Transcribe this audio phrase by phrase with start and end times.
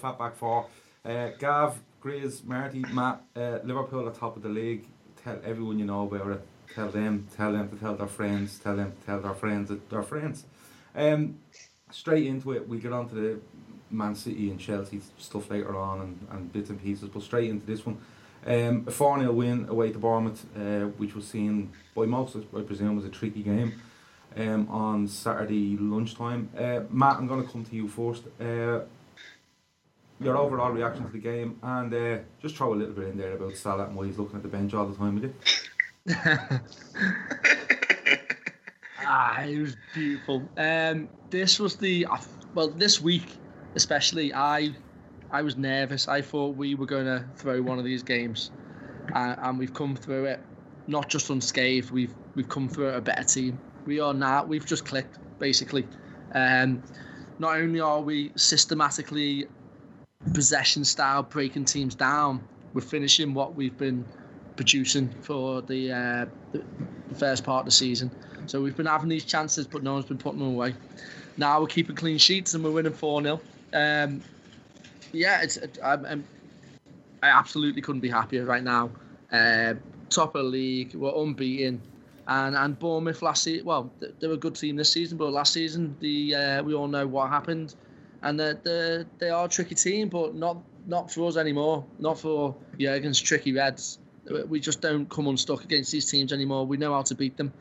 [0.00, 0.66] Welcome back Four.
[1.04, 4.86] Uh, Gav, Grizz, Marty, Matt, uh, Liverpool at top of the league.
[5.24, 6.46] Tell everyone you know about it.
[6.72, 9.90] Tell them, tell them to tell their friends, tell them to tell their friends that
[9.90, 10.44] their friends.
[10.94, 11.38] Um,
[11.90, 13.40] straight into it, we'll get on to the
[13.90, 17.66] Man City and Chelsea stuff later on and, and bits and pieces, but straight into
[17.66, 17.98] this one.
[18.46, 22.60] Um, a 4 0 win away to Bournemouth, uh, which was seen by most, I
[22.60, 23.82] presume, was a tricky game
[24.36, 26.50] um, on Saturday lunchtime.
[26.56, 28.22] Uh, Matt, I'm going to come to you first.
[28.40, 28.82] Uh,
[30.20, 33.34] your overall reaction to the game and uh, just throw a little bit in there
[33.34, 35.34] about Salah and why he's looking at the bench all the time with you.
[39.06, 40.48] ah, it was beautiful.
[40.56, 42.06] Um, this was the
[42.54, 43.36] well, this week
[43.74, 44.32] especially.
[44.34, 44.74] I
[45.30, 46.08] I was nervous.
[46.08, 48.50] I thought we were going to throw one of these games,
[49.14, 50.40] uh, and we've come through it
[50.88, 51.90] not just unscathed.
[51.90, 53.60] We've we've come through it a better team.
[53.86, 54.44] We are now.
[54.44, 55.86] We've just clicked basically.
[56.32, 56.82] Um,
[57.38, 59.46] not only are we systematically
[60.34, 62.40] possession style breaking teams down,
[62.74, 64.04] we're finishing what we've been
[64.56, 66.62] producing for the, uh, the
[67.16, 68.10] first part of the season.
[68.46, 70.74] So we've been having these chances, but no one's been putting them away.
[71.36, 73.40] Now we're keeping clean sheets and we're winning 4 0.
[73.72, 74.22] Um,
[75.12, 76.24] yeah, it's I'm, I'm,
[77.22, 78.90] I absolutely couldn't be happier right now.
[79.30, 79.74] Uh,
[80.10, 81.80] top of the league, we're unbeaten.
[82.26, 85.52] And and Bournemouth last season, well, they were a good team this season, but last
[85.52, 87.74] season the uh, we all know what happened,
[88.22, 91.84] and they they they are a tricky team, but not not for us anymore.
[91.98, 93.98] Not for Jurgen's tricky Reds.
[94.48, 96.66] We just don't come unstuck against these teams anymore.
[96.66, 97.52] We know how to beat them.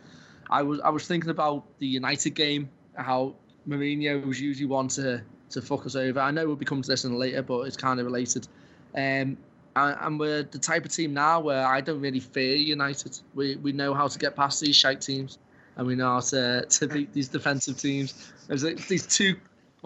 [0.49, 3.35] I was I was thinking about the United game, how
[3.67, 6.19] Mourinho was usually one to to fuck us over.
[6.19, 8.47] I know we'll be coming to this in later, but it's kind of related.
[8.95, 9.37] Um,
[9.75, 13.19] and, and we're the type of team now where I don't really fear United.
[13.35, 15.37] We we know how to get past these shite teams,
[15.75, 18.31] and we know how to, to beat these defensive teams.
[18.47, 19.35] There's like these two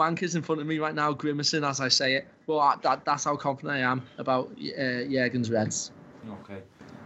[0.02, 2.28] wankers in front of me right now, grimacing as I say it.
[2.48, 5.92] Well, I, that, that's how confident I am about uh, Jurgen's Reds.
[6.42, 6.62] Okay.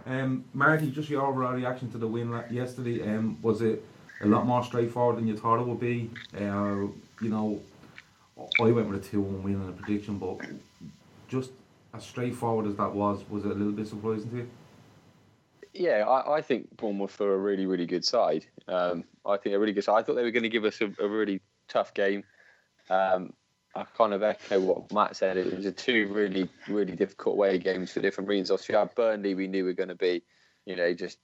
[0.06, 3.02] Um, Marty, just your overall reaction to the win yesterday.
[3.02, 3.84] Um, was it
[4.22, 6.10] a lot more straightforward than you thought it would be?
[6.34, 6.86] Uh,
[7.20, 7.60] you know,
[8.60, 10.38] I went with a 2 1 win in a prediction, but
[11.28, 11.50] just
[11.92, 14.50] as straightforward as that was, was it a little bit surprising to you?
[15.74, 18.46] Yeah, I, I think Bournemouth are a really, really good side.
[18.68, 19.98] Um, I think a really good side.
[19.98, 22.24] I thought they were going to give us a, a really tough game.
[22.90, 23.32] Um,
[23.74, 25.36] I kind of echo what Matt said.
[25.36, 28.50] It was a two really, really difficult away games for different reasons.
[28.50, 30.22] Obviously, our Burnley, we knew we were going to be,
[30.64, 31.18] you know, just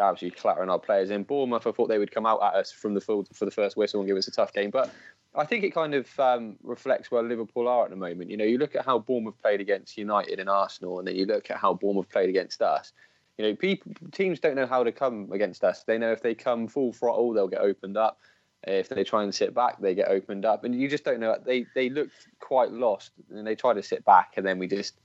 [0.00, 1.10] absolutely clattering our players.
[1.10, 3.50] In Bournemouth, I thought they would come out at us from the full, for the
[3.50, 4.70] first whistle and give us a tough game.
[4.70, 4.90] But
[5.34, 8.30] I think it kind of um, reflects where Liverpool are at the moment.
[8.30, 11.26] You know, you look at how Bournemouth played against United and Arsenal, and then you
[11.26, 12.92] look at how Bournemouth played against us.
[13.36, 15.84] You know, people teams don't know how to come against us.
[15.84, 18.18] They know if they come full throttle, they'll get opened up.
[18.64, 21.36] If they try and sit back, they get opened up, and you just don't know.
[21.44, 25.00] They they looked quite lost, and they tried to sit back, and then we just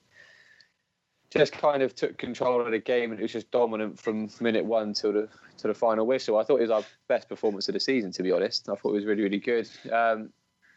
[1.30, 4.66] just kind of took control of the game, and it was just dominant from minute
[4.66, 6.38] one to the to the final whistle.
[6.38, 8.68] I thought it was our best performance of the season, to be honest.
[8.68, 9.70] I thought it was really really good.
[9.92, 10.30] Um,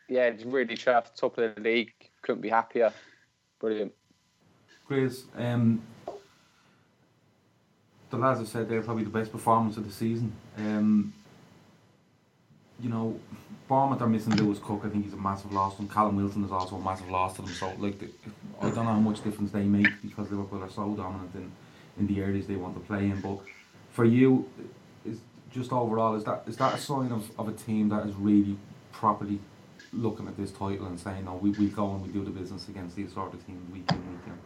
[0.09, 1.93] yeah, really chuffed, top of the league.
[2.23, 2.93] Couldn't be happier.
[3.59, 3.93] Brilliant.
[4.89, 5.83] Grizz, um,
[8.11, 10.33] the lads have said they're probably the best performance of the season.
[10.59, 11.15] Um,
[12.85, 13.19] you know,
[13.67, 14.83] Bournemouth are missing Lewis Cook.
[14.85, 15.79] I think he's a massive loss.
[15.79, 17.51] And Callum Wilson is also a massive loss to them.
[17.51, 18.11] So, like, the,
[18.61, 21.51] I don't know how much difference they make because Liverpool are so dominant in,
[21.99, 23.23] in the areas they want to play in.
[23.23, 23.39] But
[23.91, 24.47] for you,
[25.07, 25.19] is
[25.51, 28.59] just overall, is that is that a sign of, of a team that is really
[28.93, 29.39] properly
[29.95, 32.69] looking at this title and saying, "No, we, we go and we do the business
[32.69, 34.39] against these sort of teams week in week in."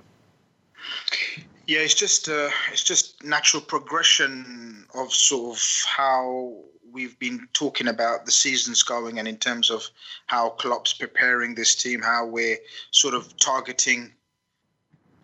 [1.66, 6.54] Yeah, it's just uh, it's just natural progression of sort of how
[6.92, 9.88] we've been talking about the seasons going, and in terms of
[10.26, 12.58] how Klopp's preparing this team, how we're
[12.90, 14.12] sort of targeting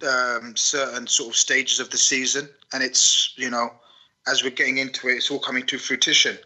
[0.08, 3.70] um, certain sort of stages of the season, and it's you know
[4.26, 6.38] as we're getting into it, it's all coming to fruition.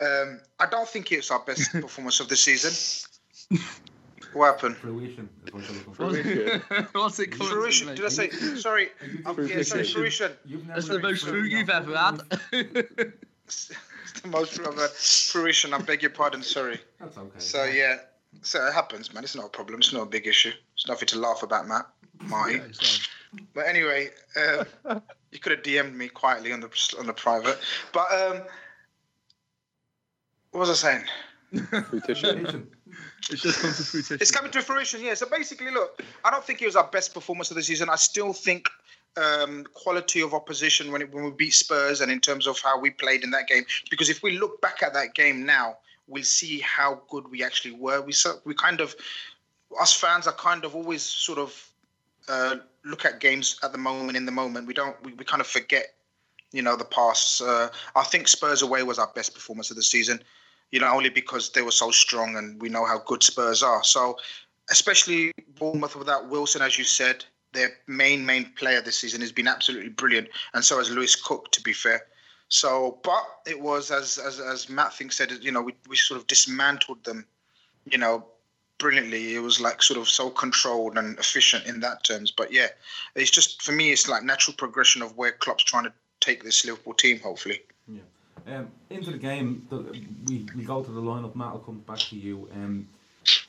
[0.00, 2.72] Um, I don't think it's our best performance of the season.
[4.32, 4.76] What happened?
[4.76, 6.10] Fruition is what you're looking for.
[6.10, 6.86] Fruition.
[6.92, 7.50] What's it called?
[7.50, 7.88] Fruition.
[7.94, 8.30] Did I say?
[8.30, 8.88] Sorry.
[9.26, 9.84] Um, yeah, sorry.
[9.84, 10.32] Fruition.
[10.66, 12.20] That's the been most fruit fruit you've ever had.
[14.04, 14.10] fruit.
[14.10, 14.90] It's the most fruit I've.
[14.90, 15.74] Fruition.
[15.74, 16.42] I beg your pardon.
[16.42, 16.80] Sorry.
[17.00, 17.38] That's okay.
[17.38, 17.96] So yeah.
[18.42, 19.24] So it happens, man.
[19.24, 19.80] It's not a problem.
[19.80, 20.52] It's not a big issue.
[20.74, 21.86] It's nothing to laugh about, Matt.
[22.20, 22.56] Marty.
[22.56, 24.64] Yeah, But anyway, uh,
[25.32, 27.58] you could have DM'd me quietly on the on the private.
[27.92, 28.42] But um,
[30.50, 31.04] what was I saying?
[31.68, 32.46] Fruition.
[32.46, 32.68] Fruition.
[33.30, 34.18] It's just come to fruition.
[34.20, 35.14] It's coming to fruition, yeah.
[35.14, 37.88] So basically, look, I don't think it was our best performance of the season.
[37.88, 38.68] I still think
[39.16, 42.78] um, quality of opposition when, it, when we beat Spurs and in terms of how
[42.78, 43.64] we played in that game.
[43.90, 47.72] Because if we look back at that game now, we'll see how good we actually
[47.72, 48.00] were.
[48.00, 48.12] We
[48.44, 48.94] we kind of
[49.80, 51.68] us fans are kind of always sort of
[52.28, 54.66] uh, look at games at the moment in the moment.
[54.66, 55.94] We don't we, we kind of forget,
[56.52, 57.42] you know, the past.
[57.42, 60.20] Uh, I think Spurs away was our best performance of the season.
[60.70, 63.82] You know, only because they were so strong and we know how good Spurs are.
[63.82, 64.18] So,
[64.70, 67.24] especially Bournemouth without Wilson, as you said,
[67.58, 71.50] their main main player this season has been absolutely brilliant, and so has Lewis Cook.
[71.52, 72.02] To be fair.
[72.48, 76.20] So, but it was as as as Matt thinks said, you know, we we sort
[76.20, 77.26] of dismantled them,
[77.84, 78.24] you know,
[78.78, 79.34] brilliantly.
[79.34, 82.30] It was like sort of so controlled and efficient in that terms.
[82.30, 82.68] But yeah,
[83.14, 86.64] it's just for me, it's like natural progression of where Klopp's trying to take this
[86.64, 87.20] Liverpool team.
[87.20, 87.60] Hopefully.
[87.86, 88.00] Yeah.
[88.46, 89.78] Um, into the game, the,
[90.26, 91.34] we, we go to the lineup.
[91.34, 92.48] Matt will come back to you.
[92.54, 92.88] Um,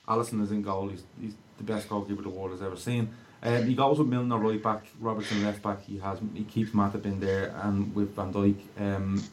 [0.09, 0.89] Alisson is in goal.
[0.89, 3.09] He's, he's the best goalkeeper the world has ever seen.
[3.41, 5.83] Um, he goes with Milner right back, Robertson left back.
[5.85, 9.23] He has he keeps Matip in there, and with Van Dijk, um,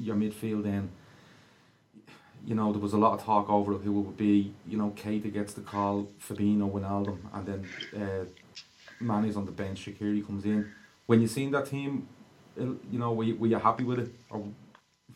[0.00, 0.90] your midfield then.
[2.44, 4.52] You know there was a lot of talk over who it would be.
[4.66, 7.68] You know, Keita gets the call, Fabinho, Wijnaldum, and then
[8.02, 8.24] uh,
[9.00, 9.84] Mane's on the bench.
[9.84, 10.72] Shaqiri comes in.
[11.06, 12.08] When you seen that team,
[12.56, 14.12] you know, were you, were you happy with it?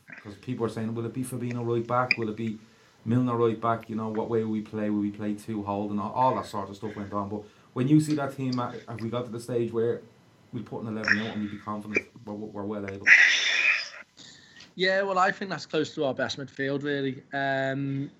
[0.09, 2.17] Because people are saying, will it be Fabinho right back?
[2.19, 2.59] Will it be
[3.05, 3.89] Milner right back?
[3.89, 4.91] You know, what way will we play?
[4.91, 7.29] Will we play two hold and all, all that sort of stuff went on.
[7.29, 7.43] But
[7.77, 10.01] when you see that team, have we got to the stage where
[10.55, 13.07] we put an eleven out and you be confident we're, we're well able?
[14.77, 17.23] Yeah, well, I think that's close to our best midfield, really.
[17.35, 18.11] Um,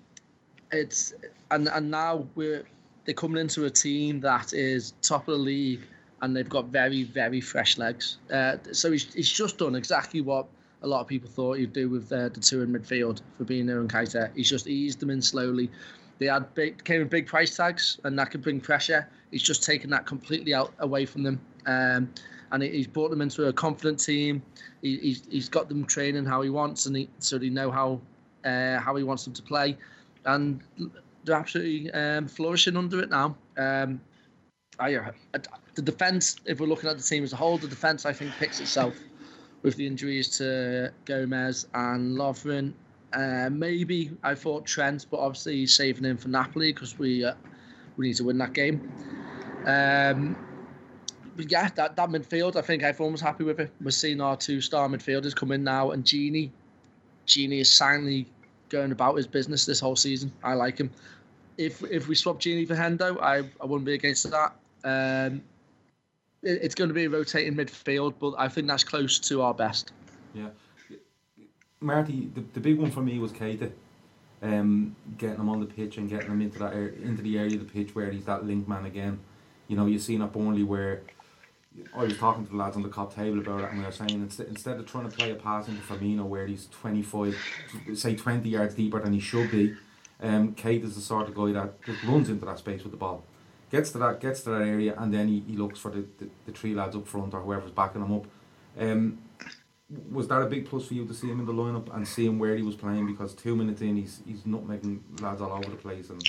[0.71, 1.15] it's
[1.49, 2.65] and and now we're
[3.05, 5.81] they're coming into a team that is top of the league,
[6.21, 8.19] and they've got very very fresh legs.
[8.31, 10.45] Uh, so he's he's just done exactly what
[10.83, 13.79] a lot of people thought he'd do with uh, the two in midfield Fabinho there
[13.79, 14.29] and Keita.
[14.35, 15.71] He's just eased them in slowly.
[16.19, 19.07] They had big came with big price tags, and that could bring pressure.
[19.31, 21.41] He's just taken that completely out away from them.
[21.65, 22.09] Um,
[22.51, 24.41] and he's brought them into a confident team.
[24.81, 27.99] He, he's, he's got them training how he wants, and he, so they know how
[28.45, 29.77] uh, how he wants them to play,
[30.25, 30.61] and
[31.23, 33.35] they're absolutely um, flourishing under it now.
[33.57, 33.99] Um,
[34.79, 35.11] I, uh,
[35.75, 38.31] the defense, if we're looking at the team as a whole, the defense I think
[38.39, 38.95] picks itself
[39.63, 42.73] with the injuries to Gomez and Lovren.
[43.13, 47.33] Uh, maybe I thought Trent, but obviously he's saving him for Napoli because we uh,
[47.95, 48.91] we need to win that game.
[49.67, 50.35] Um,
[51.35, 53.69] but yeah, that, that midfield, I think everyone was happy with it.
[53.81, 56.49] We're seeing our two star midfielders come in now, and Gini,
[57.27, 58.27] Gini is silently
[58.69, 60.31] going about his business this whole season.
[60.43, 60.89] I like him.
[61.57, 64.55] If if we swap Gini for Hendo, I, I wouldn't be against that.
[64.83, 65.43] Um,
[66.43, 69.53] it, it's going to be a rotating midfield, but I think that's close to our
[69.53, 69.91] best.
[70.33, 70.49] Yeah.
[71.81, 73.71] Marty, the, the big one for me was Keita.
[74.41, 77.67] Um, getting him on the pitch and getting him into that into the area of
[77.67, 79.19] the pitch where he's that link man again.
[79.67, 81.03] You know, you seen at Burnley where
[81.95, 83.91] I was talking to the lads on the cop table about it, and we were
[83.91, 87.37] saying instead, instead of trying to play a pass into Firmino where he's 25,
[87.93, 89.75] say 20 yards deeper than he should be,
[90.21, 92.97] um, Keita is the sort of guy that just runs into that space with the
[92.97, 93.23] ball,
[93.71, 96.29] gets to that gets to that area, and then he, he looks for the, the,
[96.45, 98.25] the three lads up front or whoever's backing him up.
[98.79, 99.19] Um,
[100.11, 102.25] was that a big plus for you to see him in the lineup and see
[102.25, 103.05] him where he was playing?
[103.05, 106.21] Because two minutes in, he's he's nutmegging lads all over the place, and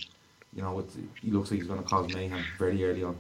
[0.52, 0.85] you know
[1.23, 3.16] he looks like he's going to cause mayhem very early on.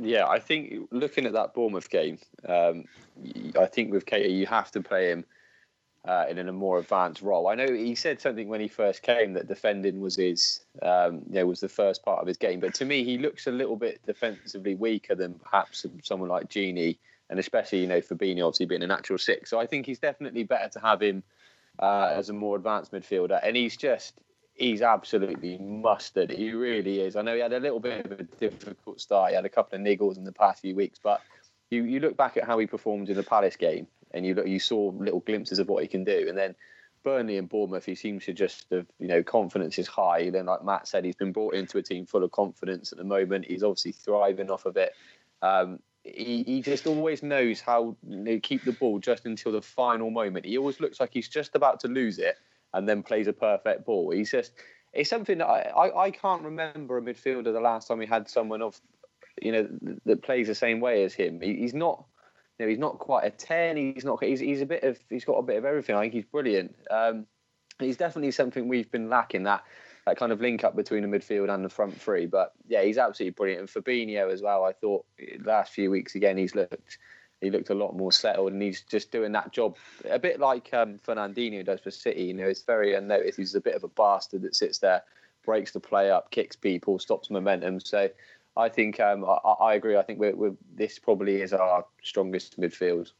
[0.00, 2.18] Yeah, I think looking at that Bournemouth game,
[2.48, 2.84] um,
[3.58, 5.24] I think with Keita, you have to play him
[6.06, 7.48] uh, in a more advanced role.
[7.48, 11.34] I know he said something when he first came that defending was his, um, you
[11.34, 12.60] know, was the first part of his game.
[12.60, 16.96] But to me, he looks a little bit defensively weaker than perhaps someone like Gini,
[17.28, 19.50] and especially you know Fabinho obviously being a natural six.
[19.50, 21.22] So I think he's definitely better to have him
[21.78, 23.38] uh, as a more advanced midfielder.
[23.42, 24.14] And he's just
[24.60, 26.30] he's absolutely mustard.
[26.30, 27.16] He really is.
[27.16, 29.30] I know he had a little bit of a difficult start.
[29.30, 31.22] He had a couple of niggles in the past few weeks, but
[31.70, 34.46] you, you look back at how he performed in the Palace game, and you look,
[34.46, 36.54] you saw little glimpses of what he can do, and then
[37.02, 40.28] Burnley and Bournemouth, he seems to just have, you know, confidence is high.
[40.28, 43.04] Then, like Matt said, he's been brought into a team full of confidence at the
[43.04, 43.46] moment.
[43.46, 44.92] He's obviously thriving off of it.
[45.40, 50.10] Um, he, he just always knows how to keep the ball just until the final
[50.10, 50.44] moment.
[50.44, 52.36] He always looks like he's just about to lose it
[52.72, 54.10] and then plays a perfect ball.
[54.10, 54.52] He's just,
[54.92, 58.28] it's something that I, I, I can't remember a midfielder the last time we had
[58.28, 58.80] someone of,
[59.40, 59.68] you know,
[60.04, 61.40] that plays the same way as him.
[61.40, 62.04] He, he's not
[62.60, 63.78] you know, he's not quite a ten.
[63.78, 64.22] He's not.
[64.22, 64.98] He's, he's a bit of.
[65.08, 65.96] He's got a bit of everything.
[65.96, 66.76] I think he's brilliant.
[66.90, 67.24] Um,
[67.78, 69.64] he's definitely something we've been lacking that
[70.06, 72.26] that kind of link up between the midfield and the front three.
[72.26, 73.60] But yeah, he's absolutely brilliant.
[73.60, 74.64] And Fabinho as well.
[74.64, 75.06] I thought
[75.42, 76.98] last few weeks again he's looked
[77.40, 79.76] he looked a lot more settled and he's just doing that job
[80.08, 82.24] a bit like um, Fernandinho does for City.
[82.24, 83.38] You know, it's very unnoticed.
[83.38, 85.02] He's a bit of a bastard that sits there,
[85.44, 87.80] breaks the play up, kicks people, stops momentum.
[87.80, 88.10] So
[88.56, 89.96] I think um, I, I, agree.
[89.96, 93.12] I think we're, we're, this probably is our strongest midfield.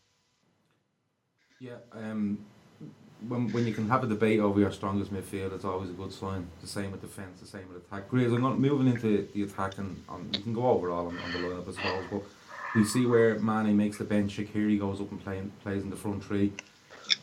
[1.58, 2.38] Yeah, um,
[3.28, 6.12] when when you can have a debate over your strongest midfield, it's always a good
[6.12, 6.48] sign.
[6.62, 8.08] The same with defence, the same with attack.
[8.08, 8.28] Great.
[8.28, 11.32] I'm not moving into the attack, and um, you can go over all on, on
[11.32, 12.02] the lineup as well.
[12.10, 12.22] But
[12.74, 14.36] we see where Mane makes the bench.
[14.36, 16.52] Shaqiri goes up and play, plays in the front three.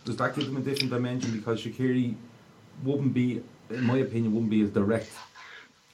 [0.05, 1.31] Does that give them a different dimension?
[1.31, 2.15] Because Shaqiri
[2.83, 5.11] wouldn't be, in my opinion, wouldn't be as direct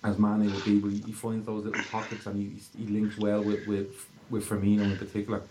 [0.03, 3.43] as Mane would be, but he finds those little pockets and he, he links well
[3.43, 5.41] with, with, with Firmino in particular.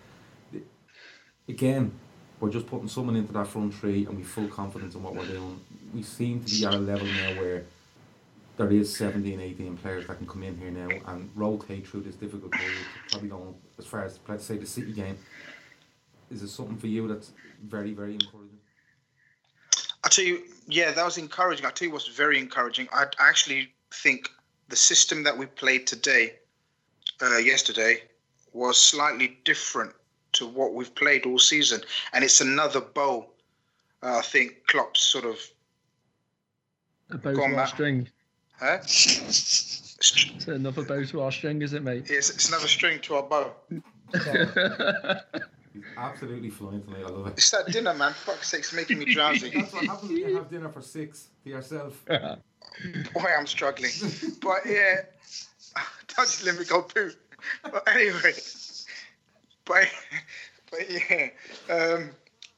[1.48, 1.92] Again,
[2.38, 5.26] we're just putting someone into that front three and we full confidence in what we're
[5.26, 5.60] doing.
[5.94, 7.64] We seem to be at a level now where
[8.56, 12.16] there is 17, 18 players that can come in here now and rotate through this
[12.16, 12.78] difficult period.
[13.10, 15.18] Probably going as far as let's say the City game.
[16.30, 17.32] Is it something for you that's
[17.62, 18.58] very, very encouraging?
[20.04, 21.64] I tell you, yeah, that was encouraging.
[21.66, 22.88] I tell you what's very encouraging.
[22.92, 24.28] I actually think
[24.68, 26.34] the system that we played today,
[27.20, 28.02] uh, yesterday,
[28.52, 29.92] was slightly different
[30.32, 31.82] to what we've played all season,
[32.12, 33.26] and it's another bow.
[34.02, 35.38] Uh, I think Klopp's sort of
[37.10, 38.08] a bow to our string.
[38.62, 38.78] Huh?
[38.80, 42.06] it's another bow to our string, is it, mate?
[42.08, 43.52] Yes, it's another string to our bow.
[45.72, 47.02] He's absolutely flying tonight.
[47.04, 47.32] I love it.
[47.38, 48.12] It's that dinner, man.
[48.12, 49.50] Fuck's sake, it's making me drowsy.
[49.50, 52.00] That's what happens when you have dinner for six to yourself.
[52.06, 53.90] Boy, I'm struggling.
[54.40, 55.00] but yeah,
[56.16, 57.10] don't let me go poo.
[57.64, 58.34] But anyway,
[59.64, 59.88] but,
[60.70, 61.30] but yeah.
[61.68, 62.10] Um,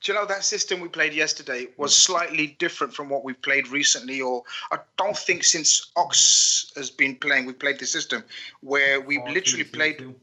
[0.04, 3.68] do you know that system we played yesterday was slightly different from what we've played
[3.68, 8.22] recently, or I don't think since Ox has been playing, we've played the system
[8.60, 9.98] where we oh, literally played.
[9.98, 10.14] Two.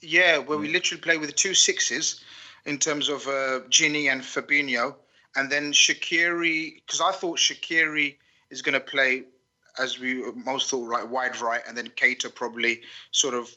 [0.00, 2.22] Yeah, where we literally play with two sixes
[2.64, 4.94] in terms of uh, Gini and Fabinho,
[5.34, 6.76] and then Shaqiri.
[6.86, 8.14] Because I thought Shaqiri
[8.50, 9.24] is going to play
[9.80, 13.50] as we most thought, like wide right, and then Keita probably sort of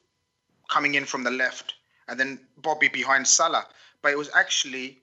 [0.70, 1.76] coming in from the left,
[2.08, 3.68] and then Bobby behind Salah.
[4.02, 5.02] But it was actually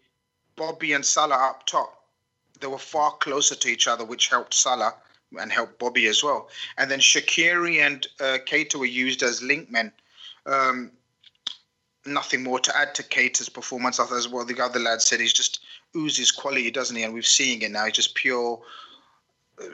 [0.57, 2.05] Bobby and Salah up top.
[2.61, 4.95] They were far closer to each other, which helped Salah
[5.39, 6.49] and helped Bobby as well.
[6.79, 9.93] And then Shaqiri and uh, Keita were used as linkmen.
[10.47, 10.93] Um,
[12.07, 13.99] nothing more to add to Keita's performance.
[13.99, 15.65] As well, the other lad said, he's just
[15.97, 17.03] oozes quality, doesn't he?
[17.03, 17.85] And we've seeing it now.
[17.87, 18.61] He's just pure.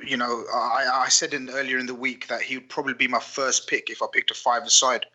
[0.06, 3.08] You know, I, I said in earlier in the week that he would probably be
[3.08, 5.06] my first pick if I picked a five aside.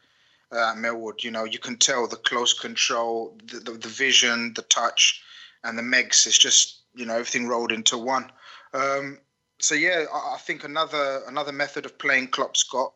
[0.51, 4.61] Uh, Melwood, you know, you can tell the close control, the, the, the vision, the
[4.63, 5.23] touch,
[5.65, 6.25] and the Megs.
[6.27, 8.31] It's just you know everything rolled into one.
[8.73, 9.19] Um,
[9.59, 12.93] so yeah, I, I, think another another method of playing Klopp Scott.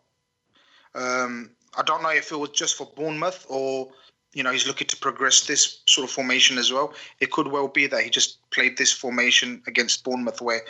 [0.95, 3.89] Um, I don't know if it was just for Bournemouth or
[4.33, 6.93] you know he's looking to progress this sort of formation as well.
[7.19, 10.61] It could well be that he just played this formation against Bournemouth, where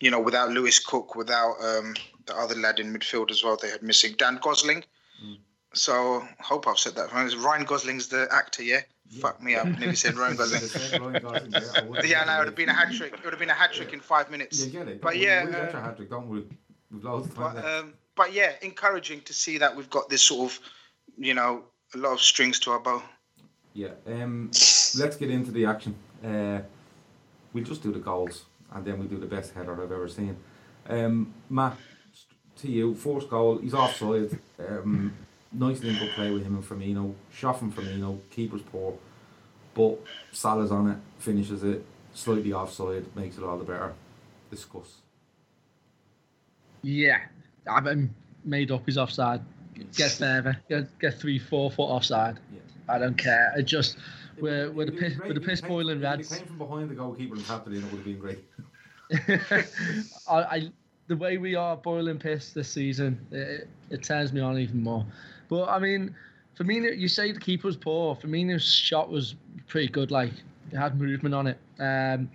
[0.00, 1.94] you know without Lewis Cook, without um,
[2.26, 4.84] the other lad in midfield as well, they had missing Dan Gosling.
[5.24, 5.38] Mm.
[5.76, 7.12] So hope I've said that.
[7.12, 8.80] Ryan Gosling's the actor, yeah.
[9.10, 9.20] yeah.
[9.20, 9.66] Fuck me up.
[9.66, 10.62] Nearly said Ryan Gosling.
[12.04, 13.12] yeah, no, it would have been a hat trick.
[13.12, 14.64] It would have been a hat trick in five minutes.
[14.64, 15.00] Yeah, get it.
[15.00, 16.44] But yeah, we get uh, hat trick, don't we?
[16.90, 17.28] We've loads.
[17.28, 20.60] But, um, but yeah, encouraging to see that we've got this sort of,
[21.18, 21.64] you know,
[21.94, 23.02] a lot of strings to our bow.
[23.74, 23.90] Yeah.
[24.06, 24.50] Um,
[24.96, 25.94] let's get into the action.
[26.24, 26.60] Uh,
[27.52, 30.36] we'll just do the goals and then we'll do the best header I've ever seen.
[30.88, 31.76] Um, Matt,
[32.58, 34.38] to you, fourth goal, he's offside.
[34.58, 35.12] Um,
[35.56, 37.14] nice link up play with him and Firmino.
[37.32, 38.94] Shot from Firmino, keeper's poor.
[39.74, 39.98] But
[40.32, 41.84] Salah's on it, finishes it,
[42.14, 43.92] slightly offside, makes it all the better.
[44.50, 45.00] Discuss.
[46.82, 47.20] Yeah,
[47.70, 49.42] I've been made up his offside.
[49.94, 52.38] Get further, get, get three, four foot offside.
[52.52, 52.60] Yeah.
[52.88, 53.52] I don't care.
[53.56, 53.98] I just
[54.40, 56.30] we're we're the piss we're the piss boiling reds.
[56.30, 58.18] If he came from behind the goalkeeper and tapped it in, it would have been
[58.18, 58.44] great.
[60.28, 60.70] I, I
[61.08, 65.04] the way we are boiling piss this season, it, it turns me on even more.
[65.48, 66.14] But I mean,
[66.58, 68.16] Firmino, you say the keeper was poor.
[68.16, 69.34] Firmino's shot was
[69.66, 70.10] pretty good.
[70.10, 70.32] Like
[70.72, 71.58] it had movement on it.
[71.78, 72.30] Um,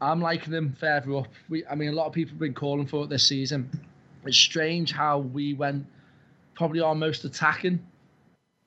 [0.00, 1.28] I'm liking them further up.
[1.48, 3.68] We, I mean, a lot of people have been calling for it this season.
[4.24, 5.86] It's strange how we went
[6.54, 7.80] probably our most attacking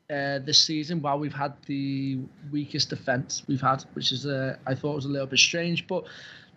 [0.09, 2.19] uh, this season while we've had the
[2.51, 5.87] weakest defence we've had, which is uh, I thought was a little bit strange.
[5.87, 6.05] But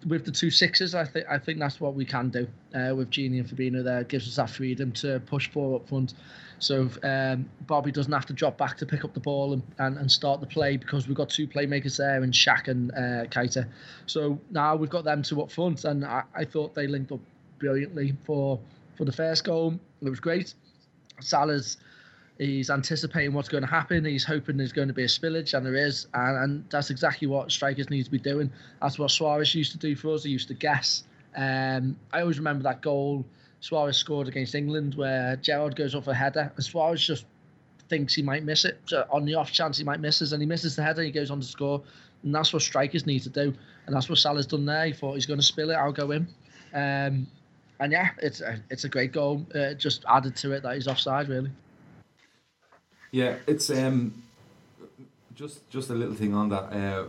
[0.07, 3.11] with the two sixes, I think I think that's what we can do uh, with
[3.11, 3.83] Gini and Fabinho.
[3.83, 6.15] There it gives us that freedom to push forward up front.
[6.59, 9.99] So um, Bobby doesn't have to drop back to pick up the ball and, and,
[9.99, 13.67] and start the play because we've got two playmakers there in Shaq and uh, Keita.
[14.07, 17.21] So now we've got them two up front, and I, I thought they linked up
[17.59, 18.59] brilliantly for
[18.97, 19.79] for the first goal.
[20.03, 20.55] It was great.
[21.21, 21.79] Salah's
[22.39, 24.05] he's anticipating what's going to happen.
[24.05, 26.07] He's hoping there's going to be a spillage, and there is.
[26.15, 28.51] And, and that's exactly what strikers need to be doing.
[28.81, 30.25] That's what Suarez used to do for us.
[30.25, 31.05] He used to guess.
[31.37, 33.25] Um, I always remember that goal
[33.61, 37.25] Suarez scored against England where Gerrard goes off a header, and Suarez just
[37.89, 38.81] thinks he might miss it.
[38.87, 41.11] So on the off chance he might miss it, and he misses the header, he
[41.11, 41.83] goes on to score.
[42.23, 43.55] And that's what strikers need to do.
[43.87, 44.87] And that's what Salah's done there.
[44.87, 46.27] He thought he's going to spill it, I'll go in.
[46.73, 47.27] Um,
[47.81, 49.47] and yeah, it's a, it's a great goal.
[49.55, 51.51] Uh, just added to it that he's offside, really.
[53.15, 54.13] Yeah, it's um,
[55.37, 56.65] just just a little thing on that.
[56.73, 57.05] Uh,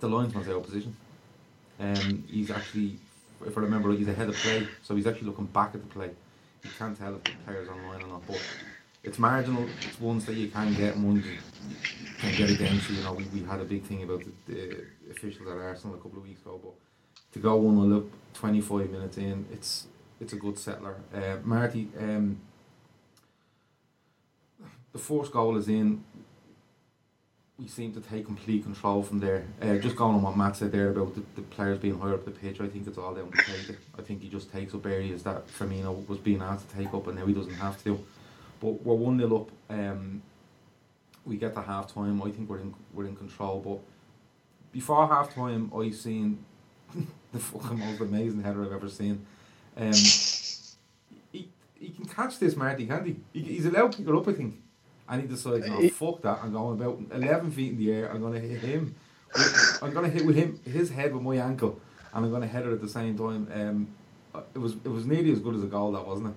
[0.00, 0.96] the linesman's out of position.
[1.78, 2.96] Um, he's actually,
[3.44, 6.10] if I remember, he's ahead of play, so he's actually looking back at the play.
[6.64, 8.40] You can't tell if the player's online or not, but
[9.04, 9.66] it's marginal.
[9.86, 11.36] It's ones that you can get and ones you
[12.18, 13.04] can get against you.
[13.04, 16.16] Know, we, we had a big thing about the, the officials at Arsenal a couple
[16.16, 16.72] of weeks ago, but
[17.34, 19.86] to go one 0 up, twenty five minutes in, it's
[20.18, 20.96] it's a good settler.
[21.14, 22.40] Uh, Marty, um,
[24.92, 26.04] the fourth goal is in.
[27.58, 29.44] We seem to take complete control from there.
[29.60, 32.24] Uh, just going on what Matt said there about the, the players being higher up
[32.24, 33.76] the pitch, I think it's all down to Keita.
[33.98, 37.06] I think he just takes up areas that Firmino was being asked to take up,
[37.06, 38.02] and now he doesn't have to.
[38.60, 39.50] But we're one 0 up.
[39.68, 40.22] Um,
[41.26, 42.22] we get to half time.
[42.22, 43.60] I think we're in we're in control.
[43.60, 43.80] But
[44.72, 46.42] before half time, I seen
[47.32, 49.26] the fucking most amazing header I've ever seen.
[49.76, 53.16] Um, he, he can catch this, Marty, can't he?
[53.34, 54.54] he he's allowed to it up, I think
[55.10, 58.20] and he decides, no, fuck that, I'm going about 11 feet in the air, I'm
[58.20, 58.94] going to hit him.
[59.82, 61.80] I'm going to hit with him his head with my ankle,
[62.12, 63.48] and I'm going to hit it at the same time.
[63.54, 63.88] Um,
[64.54, 66.34] it was it was nearly as good as a goal, that wasn't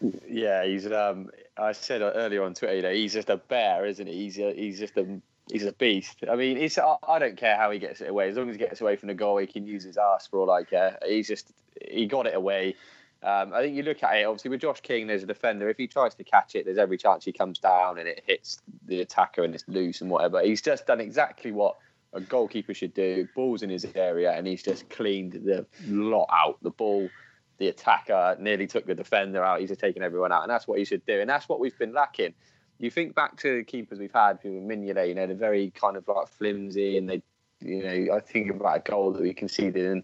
[0.00, 0.22] it?
[0.28, 0.90] Yeah, he's.
[0.90, 4.14] Um, I said earlier on Twitter, you know, he's just a bear, isn't he?
[4.14, 5.20] He's a, he's just a
[5.52, 6.24] he's a beast.
[6.30, 8.28] I mean, it's I, I don't care how he gets it away.
[8.28, 10.40] As long as he gets away from the goal, he can use his ass for
[10.40, 10.98] all I care.
[11.06, 11.52] He's just
[11.88, 12.76] he got it away.
[13.22, 15.68] Um, I think you look at it, obviously, with Josh King, there's a defender.
[15.68, 18.60] If he tries to catch it, there's every chance he comes down and it hits
[18.86, 20.40] the attacker and it's loose and whatever.
[20.42, 21.76] He's just done exactly what
[22.14, 23.28] a goalkeeper should do.
[23.34, 26.62] Ball's in his area and he's just cleaned the lot out.
[26.62, 27.10] The ball,
[27.58, 29.60] the attacker nearly took the defender out.
[29.60, 30.42] He's just taken everyone out.
[30.42, 31.20] And that's what he should do.
[31.20, 32.32] And that's what we've been lacking.
[32.78, 36.08] You think back to the keepers we've had, Mignolet, you know, they're very kind of
[36.08, 37.22] like flimsy and they,
[37.60, 40.02] you know, I think about a goal that we conceded and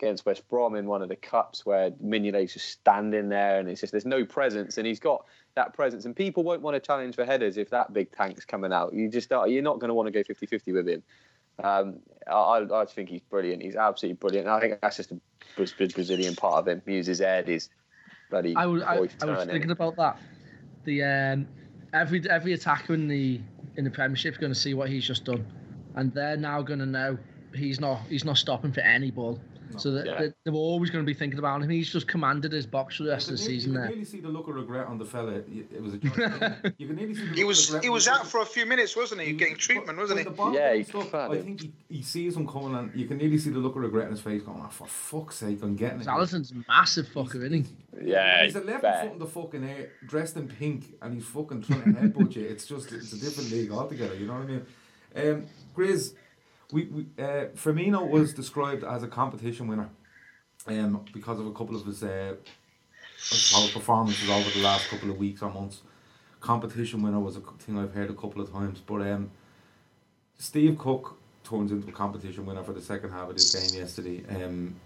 [0.00, 3.80] against West Brom in one of the cups where Mignolet's just standing there and it's
[3.80, 7.16] just there's no presence and he's got that presence and people won't want to challenge
[7.16, 8.94] for headers if that big tank's coming out.
[8.94, 11.02] You just are, you're not going to want to go 50-50 with him.
[11.62, 13.62] Um, I, I think he's brilliant.
[13.62, 14.46] He's absolutely brilliant.
[14.46, 15.20] And I think that's just a
[15.56, 16.82] Brazilian part of him.
[16.86, 17.68] He uses head, his
[18.30, 20.18] bloody I was, I, I was thinking about that.
[20.84, 21.48] The um,
[21.92, 23.40] every every attacker in the
[23.76, 25.44] in the Premiership is going to see what he's just done,
[25.96, 27.18] and they're now going to know
[27.54, 29.40] he's not he's not stopping for any ball.
[29.76, 30.28] So that, yeah.
[30.44, 31.68] they, are always going to be thinking about him.
[31.68, 33.74] He's just commanded his box for the rest of the season.
[33.74, 35.34] There, you can nearly see the look of regret on the fella.
[35.34, 35.96] It was a.
[36.78, 37.26] you can nearly see.
[37.26, 39.32] The he was he was out for a few minutes, wasn't he?
[39.32, 40.26] Getting treatment, wasn't he?
[40.52, 43.50] Yeah, he stuff, I think he, he sees him coming, and you can nearly see
[43.50, 46.06] the look of regret in his face, going, "Oh, for fuck's sake, I'm getting it."
[46.06, 47.64] Alisson's massive fucker, isn't he?
[48.02, 51.62] Yeah, he's a left foot in the fucking air, dressed in pink, and he's fucking
[51.62, 52.44] trying to headbutt you.
[52.44, 54.14] It's just it's a different league altogether.
[54.14, 54.66] You know what I mean?
[55.16, 56.14] Um, Grizz,
[56.72, 59.88] we, we uh, Firmino was described as a competition winner
[60.66, 62.34] um, because of a couple of his uh,
[63.72, 65.82] performances over the last couple of weeks or months.
[66.40, 69.30] Competition winner was a thing I've heard a couple of times, but um,
[70.38, 74.24] Steve Cook turns into a competition winner for the second half of this game yesterday.
[74.30, 74.76] Um,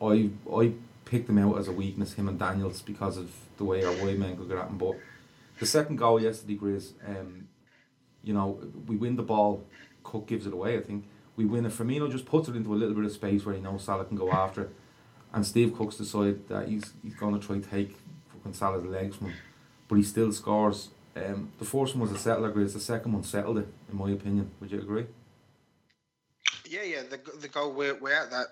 [0.00, 0.72] I I
[1.04, 4.18] picked him out as a weakness, him and Daniels, because of the way our wide
[4.18, 4.78] men could get at him.
[4.78, 4.96] But
[5.58, 7.48] the second goal yesterday, Grizz, um,
[8.22, 9.64] you know, we win the ball,
[10.04, 11.04] Cook gives it away, I think
[11.36, 11.72] we win it.
[11.72, 14.16] Firmino just puts it into a little bit of space where he knows Salah can
[14.16, 14.70] go after it.
[15.32, 17.96] And Steve Cook's decided that he's he's going to try take
[18.32, 19.36] fucking Salah's legs from him.
[19.88, 20.90] But he still scores.
[21.16, 22.72] Um, the first one was a settler, Grizz.
[22.72, 24.50] The second one settled it, in my opinion.
[24.60, 25.06] Would you agree?
[26.68, 27.02] Yeah, yeah.
[27.02, 28.46] The, the goal we're, we're at that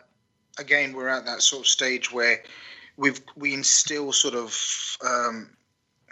[0.59, 2.43] again, we're at that sort of stage where
[2.97, 5.51] we've we instill sort of um,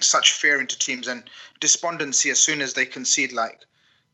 [0.00, 1.24] such fear into teams and
[1.61, 3.61] despondency as soon as they concede like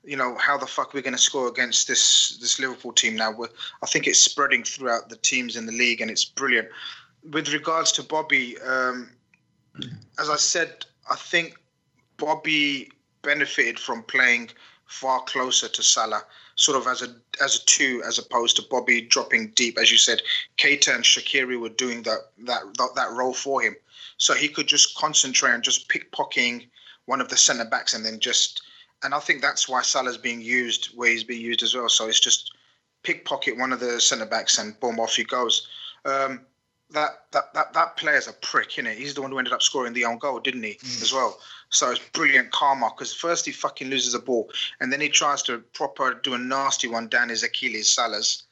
[0.07, 3.33] you know how the fuck we're going to score against this this Liverpool team now.
[3.33, 3.49] We're,
[3.83, 6.69] I think it's spreading throughout the teams in the league, and it's brilliant.
[7.31, 9.11] With regards to Bobby, um,
[10.19, 11.59] as I said, I think
[12.17, 12.91] Bobby
[13.23, 14.51] benefited from playing
[14.87, 16.23] far closer to Salah,
[16.55, 19.77] sort of as a as a two, as opposed to Bobby dropping deep.
[19.77, 20.23] As you said,
[20.57, 22.63] Keita and Shaqiri were doing that that
[22.95, 23.75] that role for him,
[24.19, 26.69] so he could just concentrate on just pickpocketing
[27.07, 28.63] one of the centre backs and then just
[29.03, 31.89] and I think that's why Salah's being used where he's being used as well.
[31.89, 32.53] So it's just
[33.03, 35.69] pickpocket one of the centre backs and boom off he goes.
[36.05, 36.41] Um,
[36.91, 38.95] that that that that player's a prick, innit?
[38.95, 40.75] He's the one who ended up scoring the own goal, didn't he?
[40.75, 41.03] Mm.
[41.03, 41.39] As well.
[41.69, 45.43] So it's brilliant karma because first he fucking loses the ball and then he tries
[45.45, 48.45] to proper do a nasty one down his Achilles Salah's,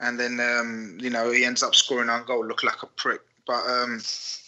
[0.00, 2.46] and then um, you know he ends up scoring on goal.
[2.46, 4.00] Look like a prick, but um,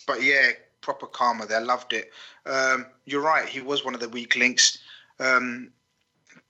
[0.06, 1.60] but yeah, proper karma there.
[1.60, 2.12] Loved it.
[2.46, 3.48] Um, you're right.
[3.48, 4.78] He was one of the weak links.
[5.20, 5.70] Um,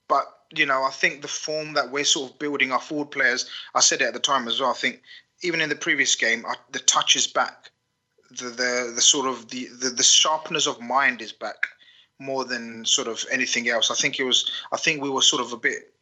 [0.09, 3.49] but you know, I think the form that we're sort of building our forward players.
[3.75, 4.71] I said it at the time as well.
[4.71, 5.03] I think
[5.43, 7.71] even in the previous game, the touch is back.
[8.31, 11.67] The the the sort of the, the the sharpness of mind is back
[12.19, 13.91] more than sort of anything else.
[13.91, 14.51] I think it was.
[14.73, 15.95] I think we were sort of a bit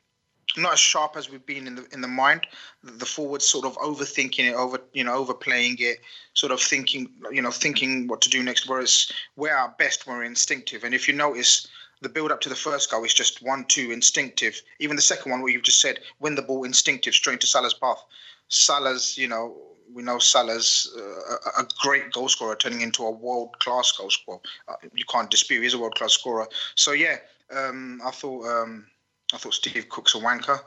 [0.57, 2.47] not as sharp as we've been in the in the mind.
[2.83, 5.99] The forwards sort of overthinking it, over you know, overplaying it,
[6.35, 8.69] sort of thinking you know, thinking what to do next.
[8.69, 10.85] Whereas we're our best we're instinctive.
[10.85, 11.67] And if you notice,
[12.03, 14.61] the build up to the first goal is just one, two, instinctive.
[14.79, 17.75] Even the second one, where you've just said, win the ball, instinctive, straight into Salah's
[17.75, 18.03] path.
[18.49, 19.57] Salah's, you know,
[19.93, 24.41] we know Salah's uh, a great goal scorer, turning into a world class goal scorer.
[24.69, 26.49] Uh, you can't dispute he's a world class scorer.
[26.75, 27.19] So yeah,
[27.55, 28.87] um, I thought um,
[29.33, 30.59] I thought Steve Cook's a wanker,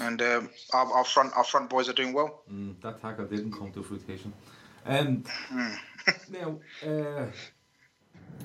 [0.00, 2.42] and um, our, our, front our front boys are doing well.
[2.50, 4.32] Mm, that tackle didn't come to fruition.
[4.84, 5.78] And mm.
[6.30, 6.58] now.
[6.86, 7.26] Uh,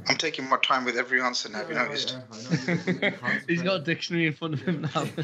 [0.07, 1.59] I'm taking my time with every answer now.
[1.59, 2.17] Have you noticed?
[3.01, 3.11] Yeah,
[3.47, 5.05] He's got a dictionary in front of him now.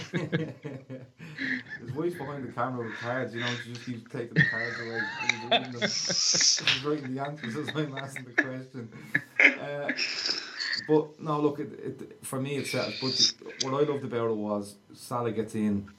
[1.81, 3.33] His wife's behind the camera with cards.
[3.33, 5.01] You know, she just keeps taking the cards away.
[5.21, 5.81] He's writing, them.
[5.81, 8.89] He's writing the answers as I'm asking the question.
[9.39, 9.91] Uh,
[10.87, 12.93] but no, look, it, it, for me it's set.
[13.01, 15.89] But what I loved about it was Salah gets in.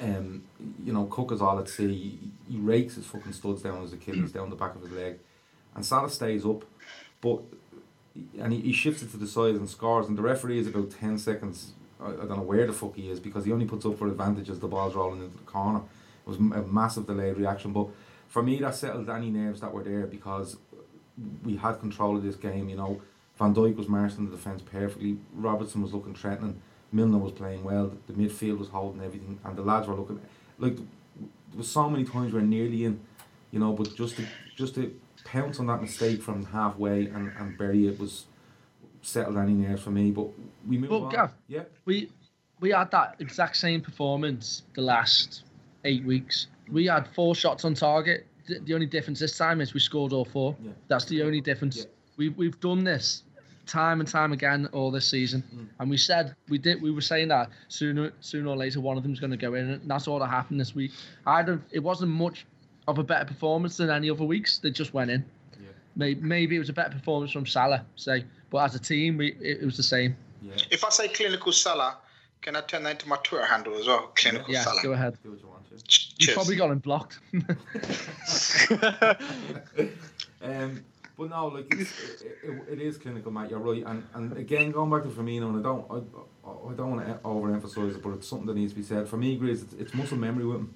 [0.00, 0.44] Um,
[0.82, 1.88] you know, Cook is all at sea.
[1.88, 2.18] He,
[2.54, 5.18] he rakes his fucking studs down his Achilles, down the back of his leg,
[5.74, 6.64] and Salah stays up.
[7.20, 7.42] But
[8.38, 10.90] and he, he shifts it to the side and scores, and the referee is about
[10.90, 11.72] 10 seconds.
[12.00, 14.06] I, I don't know where the fuck he is because he only puts up for
[14.06, 15.80] advantage as the ball's rolling into the corner.
[16.26, 17.88] It was a massive delayed reaction, but
[18.28, 20.56] for me, that settled any nerves that were there because
[21.42, 22.68] we had control of this game.
[22.68, 23.00] You know,
[23.38, 26.60] Van Dijk was marshalling the defence perfectly, Robertson was looking threatening,
[26.92, 30.20] Milner was playing well, the midfield was holding everything, and the lads were looking
[30.58, 33.00] like there was so many times we're nearly in,
[33.50, 34.26] you know, but just to,
[34.56, 34.94] just to
[35.32, 38.26] pounce on that mistake from halfway and, and bury it was
[39.02, 40.10] settled any nerves for me.
[40.10, 40.28] But
[40.66, 41.10] we moved on.
[41.10, 42.10] Gav, yeah, we
[42.60, 45.44] we had that exact same performance the last
[45.84, 46.48] eight weeks.
[46.70, 48.26] We had four shots on target.
[48.46, 50.56] The, the only difference this time is we scored all four.
[50.62, 50.72] Yeah.
[50.88, 51.78] That's the only difference.
[51.78, 51.84] Yeah.
[52.16, 53.22] We we've done this
[53.66, 55.68] time and time again all this season, mm.
[55.78, 56.80] and we said we did.
[56.82, 59.70] We were saying that sooner sooner or later one of them's going to go in,
[59.70, 60.92] and that's all that happened this week.
[61.26, 61.62] I don't.
[61.70, 62.46] It wasn't much
[62.88, 64.58] of a better performance than any other weeks.
[64.58, 65.24] They just went in.
[65.60, 65.68] Yeah.
[65.94, 69.32] Maybe, maybe it was a better performance from Salah, say, but as a team, we,
[69.34, 70.16] it, it was the same.
[70.42, 70.54] Yeah.
[70.70, 71.98] If I say clinical Salah,
[72.40, 74.10] can I turn that into my Twitter handle as well?
[74.16, 74.82] Clinical yeah, Salah.
[74.82, 75.18] go ahead.
[75.22, 75.58] Do what you want
[76.18, 77.20] You've probably got him blocked.
[80.42, 80.82] um,
[81.16, 83.50] but no, like it's, it, it, it is clinical, Matt.
[83.50, 85.98] You're right, and and again going back to Firmino, and I don't I,
[86.48, 89.08] I don't want to overemphasize it, but it's something that needs to be said.
[89.08, 90.74] For me, Grace, it's, it's muscle memory with him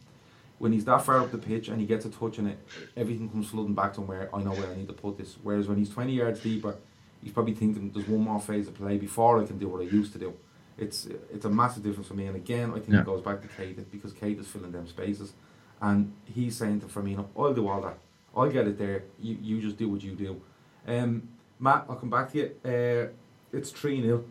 [0.62, 2.57] when he's that far up the pitch and he gets a touch in it,
[2.96, 5.37] everything comes flooding back to where I know where I need to put this.
[5.42, 6.77] Whereas when he's 20 yards deeper,
[7.20, 9.87] he's probably thinking there's one more phase of play before I can do what I
[9.87, 10.35] used to do.
[10.79, 12.27] It's it's a massive difference for me.
[12.27, 13.01] And again, I think yeah.
[13.01, 15.33] it goes back to Keita because Keita is filling them spaces.
[15.81, 17.98] And he's saying to Firmino, I'll do all that.
[18.33, 19.03] I'll get it there.
[19.18, 20.40] You, you just do what you do.
[20.87, 22.46] Um, Matt, I'll come back to you.
[22.64, 23.09] Uh,
[23.53, 24.25] it's 3 0.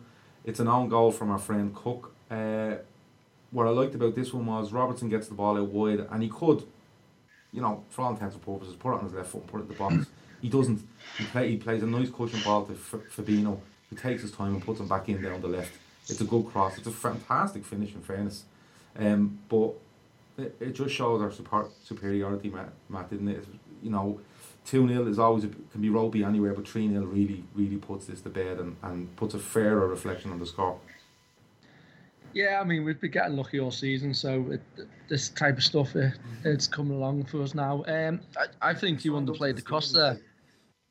[0.46, 2.14] It's an own goal from our friend Cook.
[2.30, 2.76] Uh,
[3.52, 6.28] what I liked about this one was Robertson gets the ball out wide and he
[6.28, 6.64] could,
[7.52, 9.60] you know, for all intents and purposes, put it on his left foot and put
[9.60, 10.06] it in the box.
[10.40, 10.82] he doesn't.
[11.18, 13.60] He, play, he plays a nice cushion ball to F- Fabinho.
[13.90, 15.72] He takes his time and puts him back in there on the left.
[16.08, 16.78] It's a good cross.
[16.78, 18.44] It's a fantastic finish, in fairness.
[18.98, 19.74] Um, but
[20.38, 23.44] it, it just shows our super, superiority, Matt, Matt, didn't it?
[23.82, 24.20] You know,
[24.64, 28.06] 2 0 is always a, can be ropey anywhere, but 3 0 really, really puts
[28.06, 30.78] this to bed and, and puts a fairer reflection on the score
[32.34, 34.60] Yeah, I mean we've been getting lucky all season, so it,
[35.08, 36.14] this type of stuff it,
[36.44, 37.84] it's coming along for us now.
[37.86, 40.18] Um, I, I think you underplayed the cross there.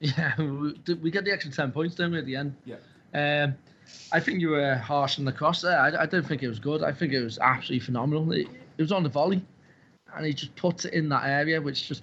[0.04, 2.56] Yeah, we, we get the extra ten points, didn't we, at the end?
[2.65, 2.77] Yeah.
[3.13, 3.56] Um,
[4.12, 5.80] I think you were harsh on the cross there.
[5.80, 6.82] I, I don't think it was good.
[6.82, 8.32] I think it was absolutely phenomenal.
[8.32, 8.47] It,
[8.80, 9.45] it was on the volley,
[10.15, 12.01] and he just puts it in that area, which just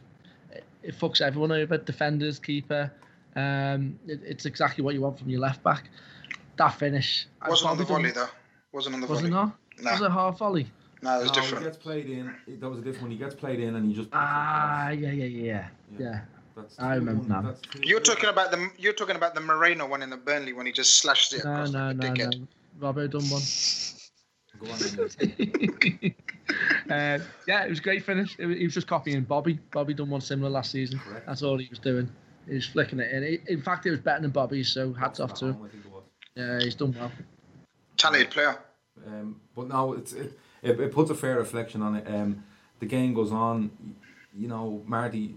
[0.53, 1.77] it, it fucks everyone over.
[1.77, 2.93] Defenders, keeper.
[3.35, 5.91] Um, it, it's exactly what you want from your left back.
[6.57, 8.38] That finish I Wasn't on the volley done- though.
[8.73, 9.31] Wasn't on the Was volley.
[9.31, 9.57] it not?
[9.81, 9.91] No.
[9.93, 10.67] Was it half volley?
[11.03, 11.59] No, it was No, different.
[11.65, 12.35] He gets played in.
[12.61, 13.11] That was a different one.
[13.13, 14.09] He gets played in, and he just.
[14.13, 15.69] Ah, yeah, yeah, yeah, yeah.
[15.99, 16.21] yeah.
[16.57, 17.43] That's I remember 2-1, now.
[17.43, 17.87] that's 2-1.
[17.87, 20.73] You're talking about the you're talking about the Moreno one in the Burnley when he
[20.73, 22.47] just slashed it No, across no, like a no, no.
[22.81, 23.43] Robbo done one.
[24.59, 24.79] Go on,
[26.91, 28.35] uh, yeah, it was a great finish.
[28.41, 29.61] It, was- he was just copying Bobby.
[29.73, 30.99] Bobby done one similar last season.
[30.99, 31.27] Correct.
[31.27, 32.11] That's all he was doing.
[32.49, 33.23] He was flicking it in.
[33.23, 35.59] He- in fact, it was better than Bobby's, so hats off to him.
[35.65, 36.03] I think it was.
[36.35, 37.13] Yeah, he's done well.
[37.99, 38.59] Talented player.
[39.07, 42.07] Um, but no, it's it, it, it puts a fair reflection on it.
[42.07, 42.45] Um,
[42.81, 43.71] the game goes on.
[44.35, 45.35] You know, Marty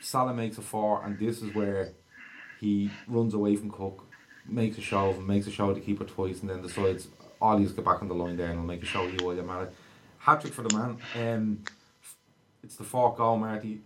[0.00, 1.92] Salah makes a four, and this is where
[2.60, 4.06] he runs away from Cook,
[4.46, 7.08] makes a show of him, makes a show of the keeper twice, and then decides
[7.40, 9.18] all he's get back on the line there and I'll make a show of you
[9.24, 9.68] while you're married.
[10.18, 10.96] Hat trick for the man.
[11.20, 11.62] Um,
[12.62, 13.82] it's the fourth goal, Marty,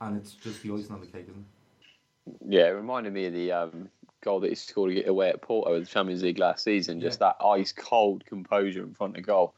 [0.00, 2.36] and it's just the icing on the cake, isn't it?
[2.48, 3.88] Yeah, it reminded me of the um,
[4.20, 7.00] goal that he scored away at Porto in the Champions League last season.
[7.00, 9.54] Just that ice cold composure in front of goal,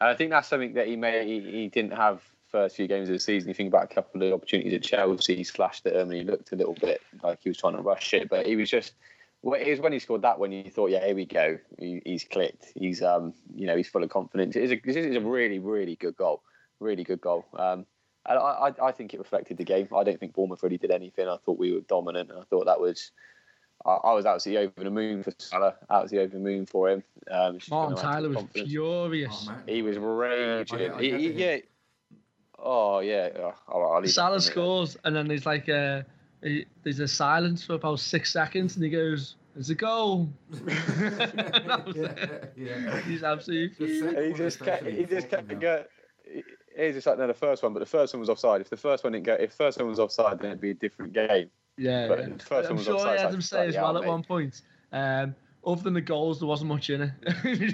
[0.00, 3.08] and I think that's something that he may he, he didn't have first few games
[3.08, 3.48] of the season.
[3.48, 6.24] You think about a couple of opportunities at Chelsea, he flashed at him and he
[6.24, 8.94] looked a little bit like he was trying to rush it, but he was just.
[9.42, 11.58] Well, it was when he scored that when you thought, yeah, here we go.
[11.78, 12.72] He, he's clicked.
[12.74, 14.54] He's um, you know, he's full of confidence.
[14.54, 16.42] It is a, this is a really, really good goal.
[16.78, 17.46] Really good goal.
[17.56, 17.86] Um,
[18.26, 19.88] and I, I, I think it reflected the game.
[19.96, 21.26] I don't think Bournemouth really did anything.
[21.26, 22.30] I thought we were dominant.
[22.38, 23.12] I thought that was.
[23.86, 25.74] I, I was absolutely over the moon for Salah.
[25.88, 27.02] Absolutely over the moon for him.
[27.30, 28.68] Um, Martin gonna add to Tyler was confidence.
[28.70, 29.46] furious.
[29.50, 29.56] Oh.
[29.66, 30.78] He was raging.
[30.80, 31.56] I- I He- he- yeah.
[32.58, 33.30] Oh yeah.
[33.38, 34.42] Oh, I'll, I'll Salah for a minute.
[34.42, 36.04] scores, and then there's like a
[36.42, 40.28] he- there's a silence for about six seconds, and he goes, "It's a goal."
[40.66, 43.00] yeah, yeah.
[43.06, 45.60] He's absolutely The He just kept, he just kept hell.
[45.60, 45.84] go.
[46.76, 48.60] He's just like no, the first one, but the first one was offside.
[48.60, 50.70] If the first one didn't go, if the first one was offside, then it'd be
[50.70, 51.50] a different game.
[51.80, 52.26] Yeah, But yeah.
[52.36, 53.96] the first I'm one was sure offside, he had I him just say as well
[53.96, 54.60] at one point.
[54.92, 57.12] Um, other than the goals, there wasn't much in it.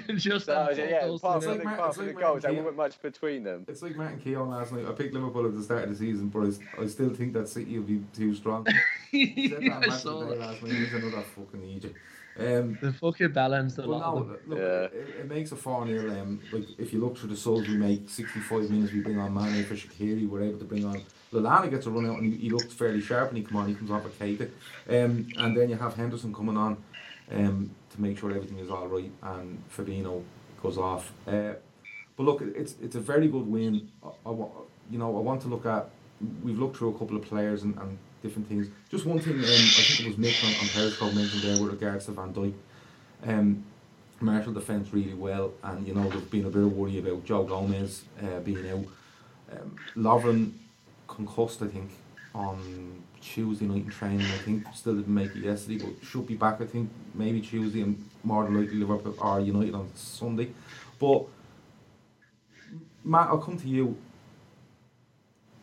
[0.17, 1.57] Just So, them four yeah, goals apart from nil.
[1.59, 3.65] the, Mar- apart it's from the like goals, there wasn't much between them.
[3.69, 4.85] It's like Martin Keown last night.
[4.85, 6.49] I picked Liverpool at the start of the season, but
[6.83, 8.65] I still think that City will be too strong.
[8.65, 8.73] Said
[9.13, 10.71] that I today last night.
[10.73, 11.95] He's another fucking Egypt.
[12.37, 14.99] Um, The fucking balance the well, lot no, look, Yeah.
[14.99, 16.21] it, it makes a 4 0.
[16.21, 19.33] Um, like, if you look through the subs we make, 65 minutes we bring on
[19.33, 21.01] Mane for Shaqiri, we're able to bring on.
[21.31, 23.67] Lallana gets a run out and he, he looked fairly sharp and he come on,
[23.67, 24.49] he comes on for Keita.
[24.89, 26.77] Um, and then you have Henderson coming on
[27.31, 30.23] um, to make sure everything is all right, and Fabinho
[30.61, 31.11] goes off.
[31.27, 31.53] Uh,
[32.15, 33.89] but look, it's it's a very good win.
[34.03, 34.31] I, I,
[34.89, 35.89] you know, I want to look at.
[36.43, 38.67] We've looked through a couple of players and, and different things.
[38.89, 41.71] Just one thing, um, I think it was Mick on, on Periscope mentioned there with
[41.71, 42.53] regards to Van Dijk.
[43.23, 43.63] Um,
[44.19, 47.43] Marshall defends really well, and you know there's been a bit of worry about Joe
[47.43, 48.85] Gomez uh, being out.
[49.51, 50.51] Um, Lovren
[51.07, 51.91] concussed, I think,
[52.33, 54.21] on Tuesday night in training.
[54.21, 56.61] I think still didn't make it yesterday, but should be back.
[56.61, 60.51] I think maybe Tuesday and more than likely Liverpool or United on Sunday.
[60.99, 61.25] But
[63.03, 63.97] Matt, I'll come to you.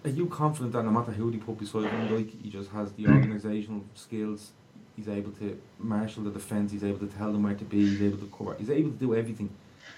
[0.04, 2.92] Are you confident that no matter who they put beside Van Dijk, he just has
[2.92, 4.52] the organisational skills?
[4.96, 6.72] He's able to marshal the defence.
[6.72, 7.80] He's able to tell them where to be.
[7.80, 8.54] He's able to cover.
[8.59, 9.50] He's able to do everything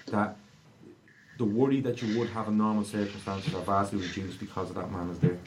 [0.07, 0.37] that
[1.37, 4.91] the worry that you would have in normal circumstances are vastly reduced because of that
[4.91, 5.37] man is there.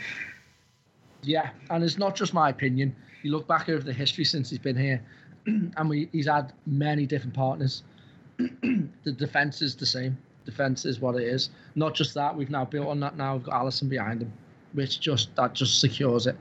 [1.23, 2.95] Yeah, and it's not just my opinion.
[3.23, 5.03] You look back over the history since he's been here,
[5.47, 7.83] and we he's had many different partners.
[8.39, 10.17] the defense is the same.
[10.45, 11.51] Defense is what it is.
[11.75, 13.17] Not just that, we've now built on that.
[13.17, 14.33] Now we've got Alisson behind him,
[14.73, 16.37] which just that just secures it.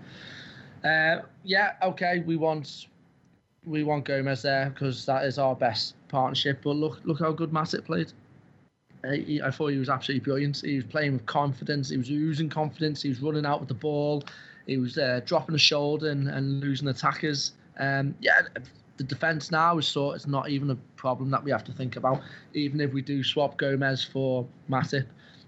[0.84, 2.88] Uh, yeah, okay, we want
[3.66, 6.60] we want Gomez there because that is our best partnership.
[6.64, 8.14] But look, look how good Matip played.
[9.14, 10.62] He, I thought he was absolutely brilliant.
[10.64, 11.90] He was playing with confidence.
[11.90, 13.02] He was oozing confidence.
[13.02, 14.24] He was running out with the ball.
[14.68, 17.54] He was uh, dropping a shoulder and, and losing attackers.
[17.80, 18.42] Um, yeah,
[18.98, 20.18] the defence now is sort.
[20.18, 22.22] It's not even a problem that we have to think about.
[22.54, 25.06] Even if we do swap Gomez for Matip,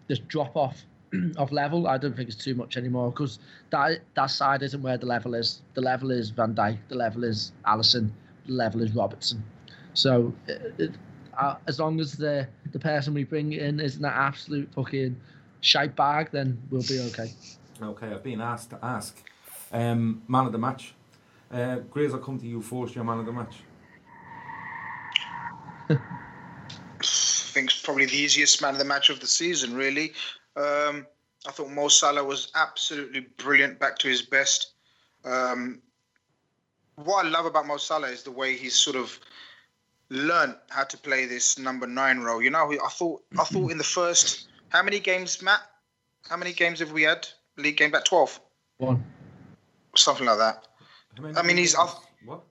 [0.07, 0.85] just drop off
[1.37, 1.87] of level.
[1.87, 3.39] I don't think it's too much anymore because
[3.71, 5.61] that that side isn't where the level is.
[5.73, 6.77] The level is Van Dijk.
[6.87, 8.11] The level is Alisson.
[8.47, 9.43] The level is Robertson.
[9.93, 10.91] So it, it,
[11.37, 15.15] uh, as long as the the person we bring in isn't an absolute fucking
[15.61, 17.31] shite bag, then we'll be okay.
[17.81, 19.17] Okay, I've been asked to ask.
[19.71, 20.93] Um, man of the match.
[21.51, 22.95] Uh, Grace, I'll come to you first.
[22.95, 23.55] Your man of the match.
[25.89, 29.75] I think is probably the easiest man of the match of the season.
[29.75, 30.13] Really,
[30.55, 31.05] um,
[31.45, 34.73] I thought Mo Salah was absolutely brilliant, back to his best.
[35.25, 35.81] Um,
[36.95, 39.19] what I love about Mo Salah is the way he's sort of
[40.11, 42.41] learned how to play this number nine role.
[42.41, 45.61] You know, I thought I thought in the first how many games, Matt?
[46.29, 47.27] How many games have we had?
[47.57, 48.39] League game back twelve.
[48.77, 49.03] One.
[49.95, 50.67] Something like that.
[51.35, 51.75] I mean, he's.
[52.25, 52.43] What?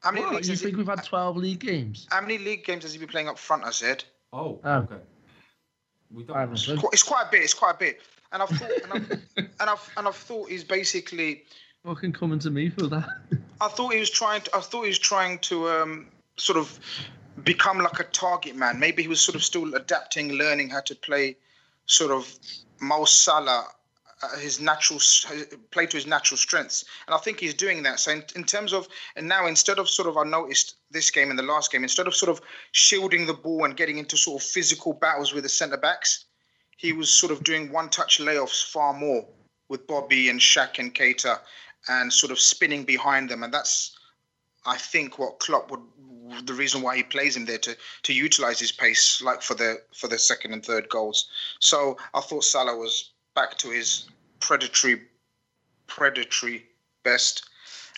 [0.00, 2.06] How many What, leagues you think he, we've had 12 league games?
[2.10, 3.64] How many league games has he been playing up front?
[3.64, 4.04] I said.
[4.34, 4.70] Oh, Oh.
[4.80, 4.96] okay.
[6.12, 6.36] We don't.
[6.36, 6.90] I haven't know.
[6.92, 7.42] It's quite a bit.
[7.42, 8.00] It's quite a bit.
[8.30, 11.44] And I've thought, and I've, and I've and I've thought he's basically.
[11.86, 13.08] Fucking coming to me for that.
[13.60, 14.42] I thought he was trying.
[14.42, 16.78] To, I thought he was trying to um, sort of
[17.44, 18.78] become like a target man.
[18.78, 21.36] Maybe he was sort of still adapting, learning how to play,
[21.86, 22.32] sort of
[22.80, 23.66] Mo Salah,
[24.22, 25.00] uh, his natural
[25.70, 26.84] play to his natural strengths.
[27.06, 28.00] And I think he's doing that.
[28.00, 31.30] So in, in terms of and now instead of sort of I noticed this game
[31.30, 32.40] and the last game, instead of sort of
[32.72, 36.26] shielding the ball and getting into sort of physical battles with the centre backs,
[36.76, 39.26] he was sort of doing one touch layoffs far more
[39.68, 41.38] with Bobby and Shaq and Keita
[41.88, 43.42] and sort of spinning behind them.
[43.42, 43.96] And that's,
[44.66, 45.80] I think, what Klopp would,
[46.44, 49.82] the reason why he plays him there to to utilize his pace, like for the
[49.94, 51.28] for the second and third goals.
[51.60, 54.08] So I thought Salah was back to his
[54.40, 55.02] predatory,
[55.86, 56.66] predatory
[57.02, 57.48] best.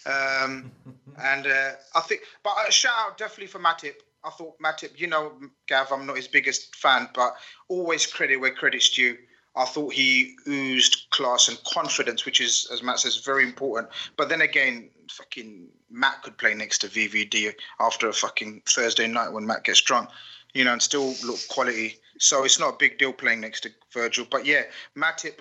[0.06, 0.70] Um,
[1.22, 3.94] and uh, I think, but a shout out definitely for Matip.
[4.24, 5.32] I thought Matip, you know,
[5.68, 7.36] Gav, I'm not his biggest fan, but
[7.68, 9.16] always credit where credit's due.
[9.56, 13.88] I thought he oozed class and confidence, which is, as Matt says, very important.
[14.16, 19.32] But then again, fucking Matt could play next to VVD after a fucking Thursday night
[19.32, 20.10] when Matt gets drunk,
[20.52, 21.96] you know, and still look quality.
[22.18, 24.26] So it's not a big deal playing next to Virgil.
[24.30, 24.62] But yeah,
[24.96, 25.38] Matip,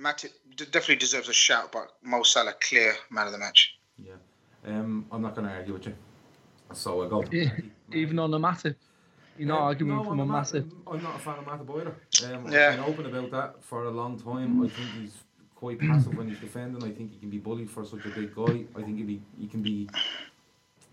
[0.00, 1.72] Matip definitely deserves a shout.
[1.72, 3.76] But Mo Salah, clear man of the match.
[3.96, 4.12] Yeah.
[4.66, 5.94] Um, I'm not going to argue with you.
[6.72, 7.22] So I go.
[7.22, 7.50] to Yeah,
[7.92, 8.76] Even on the massive.
[9.38, 10.72] You're not Um, arguing no, from I'm a not- massive.
[10.86, 12.34] I'm not a fan of Matip either.
[12.34, 12.70] Um, Yeah.
[12.70, 14.62] I've been open about that for a long time.
[14.62, 15.16] I think he's
[15.54, 16.82] quite passive when he's defending.
[16.82, 18.64] I think he can be bullied for such a big guy.
[18.76, 19.88] I think he be he can be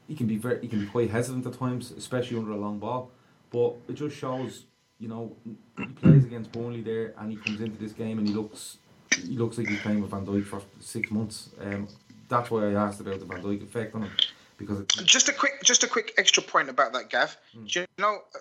[0.07, 2.77] he can be very he can be quite hesitant at times, especially under a long
[2.79, 3.11] ball.
[3.51, 4.65] But it just shows,
[4.99, 5.35] you know,
[5.77, 8.77] he plays against Burnley there, and he comes into this game and he looks
[9.15, 11.49] he looks like he's playing with Van Dijk for six months.
[11.61, 11.87] Um,
[12.27, 14.11] that's why I asked about the Van Dijk effect on him
[14.57, 17.35] because it's Just a quick, just a quick extra point about that, Gav.
[17.53, 17.65] Hmm.
[17.65, 18.39] Do you know, uh,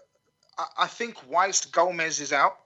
[0.79, 2.57] I, I think whilst Gomez is out,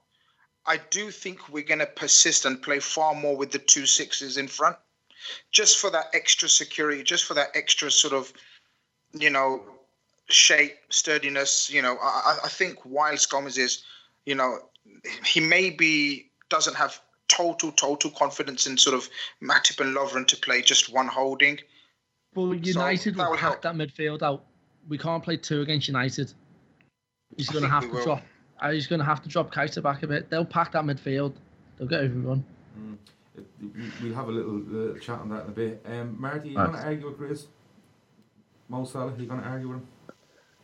[0.66, 4.36] I do think we're going to persist and play far more with the two sixes
[4.36, 4.76] in front,
[5.50, 8.32] just for that extra security, just for that extra sort of,
[9.12, 9.62] you know,
[10.28, 11.70] shape, sturdiness.
[11.70, 13.82] You know, I, I- I think whilst Gomez is,
[14.26, 14.58] you know,
[15.24, 19.08] he maybe doesn't have total, total confidence in sort of
[19.42, 21.58] Matip and Lovren to play just one holding.
[22.46, 23.62] But So United that will will pack help.
[23.62, 24.44] that midfield out.
[24.88, 26.32] We can't play two against United.
[27.36, 28.04] He's going to have to will.
[28.04, 28.22] drop.
[28.60, 30.30] uh, He's going to have to drop Keita back a bit.
[30.30, 31.34] They'll pack that midfield.
[31.76, 32.44] They'll get everyone.
[33.36, 35.84] It- we- We'll have a little, little chat on that in a bit.
[35.86, 36.66] Um, Marty, you Right.
[36.66, 37.46] going to argue with Chris?
[38.68, 39.86] Mo Salah, you going to argue with him?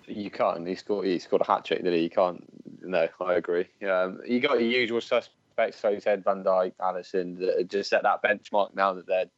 [0.06, 0.66] You can't.
[0.66, 1.06] He scored.
[1.06, 2.00] He scored a hat trick, did he?
[2.02, 2.44] You can't.
[2.82, 3.66] No, I agree.
[3.88, 5.78] Um, you got your usual suspects.
[5.80, 7.68] So you said Van Dijk, Alisson.
[7.70, 9.30] Just set that benchmark now that they're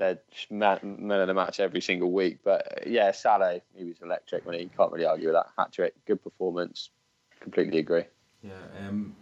[0.00, 0.18] they're
[0.50, 2.38] man, man of the match every single week.
[2.42, 5.72] But uh, yeah, Salah, he was electric when he can't really argue with that hat
[5.72, 5.94] trick.
[6.06, 6.90] Good performance.
[7.38, 8.04] Completely agree.
[8.42, 8.52] Yeah.
[8.80, 9.14] Um,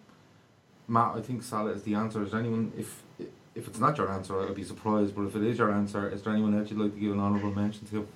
[0.87, 2.23] Matt, I think Salah is the answer.
[2.23, 3.03] Is there anyone, if
[3.55, 5.15] if it's not your answer, I'd be surprised.
[5.15, 7.21] But if it is your answer, is there anyone else you'd like to give an
[7.21, 8.07] honourable mention to?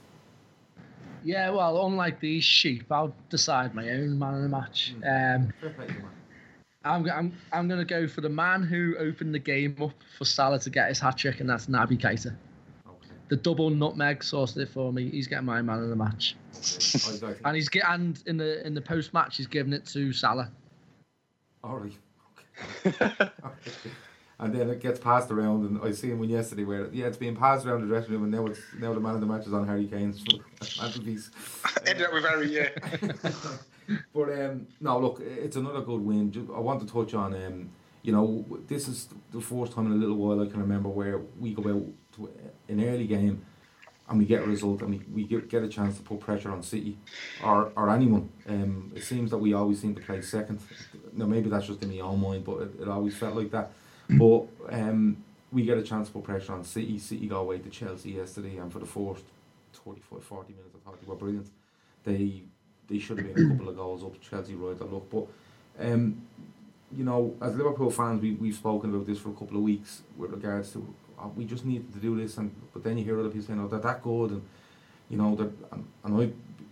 [1.24, 4.94] Yeah, well, unlike these sheep, I'll decide my own man of the match.
[4.98, 6.10] Um, Fair play to you, Matt.
[6.84, 10.24] I'm, I'm, I'm going to go for the man who opened the game up for
[10.24, 12.34] Salah to get his hat trick, and that's Naby Keita.
[13.32, 13.36] Okay.
[13.36, 15.08] The double nutmeg sorted it for me.
[15.08, 17.26] He's getting my man of the match, okay.
[17.26, 19.72] I, I think, and he's get and in the in the post match he's giving
[19.72, 20.50] it to Salah.
[21.64, 21.92] all right.
[22.86, 23.14] Okay.
[23.20, 23.90] okay.
[24.38, 27.16] And then it gets passed around, and I see him one yesterday where yeah, it's
[27.16, 29.46] being passed around the dressing room, and now it's now the man of the match
[29.46, 30.24] is on Harry Kane's
[30.80, 31.30] mantelpiece.
[31.86, 32.68] Ended up with Harry, yeah.
[34.12, 36.50] but um, no, look, it's another good win.
[36.54, 37.70] I want to touch on, um,
[38.02, 41.20] you know, this is the first time in a little while I can remember where
[41.38, 41.86] we go out
[42.16, 42.30] to
[42.68, 43.44] an early game
[44.08, 46.50] and we get a result and we, we get, get a chance to put pressure
[46.50, 46.98] on City
[47.44, 48.28] or, or anyone.
[48.48, 50.60] Um, it seems that we always seem to play second.
[51.12, 53.70] Now, maybe that's just in my own mind, but it, it always felt like that.
[54.10, 55.16] But um,
[55.52, 56.98] we get a chance to put pressure on City.
[56.98, 59.24] City got away to Chelsea yesterday, and for the first
[59.84, 61.48] 35, 40 minutes, I thought they were brilliant.
[62.04, 62.42] They
[62.88, 64.20] they should have been a couple of goals up.
[64.20, 65.26] Chelsea right the luck, but
[65.80, 66.20] um,
[66.96, 70.02] you know, as Liverpool fans, we we've spoken about this for a couple of weeks
[70.16, 73.18] with regards to uh, we just need to do this, and but then you hear
[73.18, 74.42] other people saying, "Oh, they're that good," and
[75.08, 76.22] you know, that and, and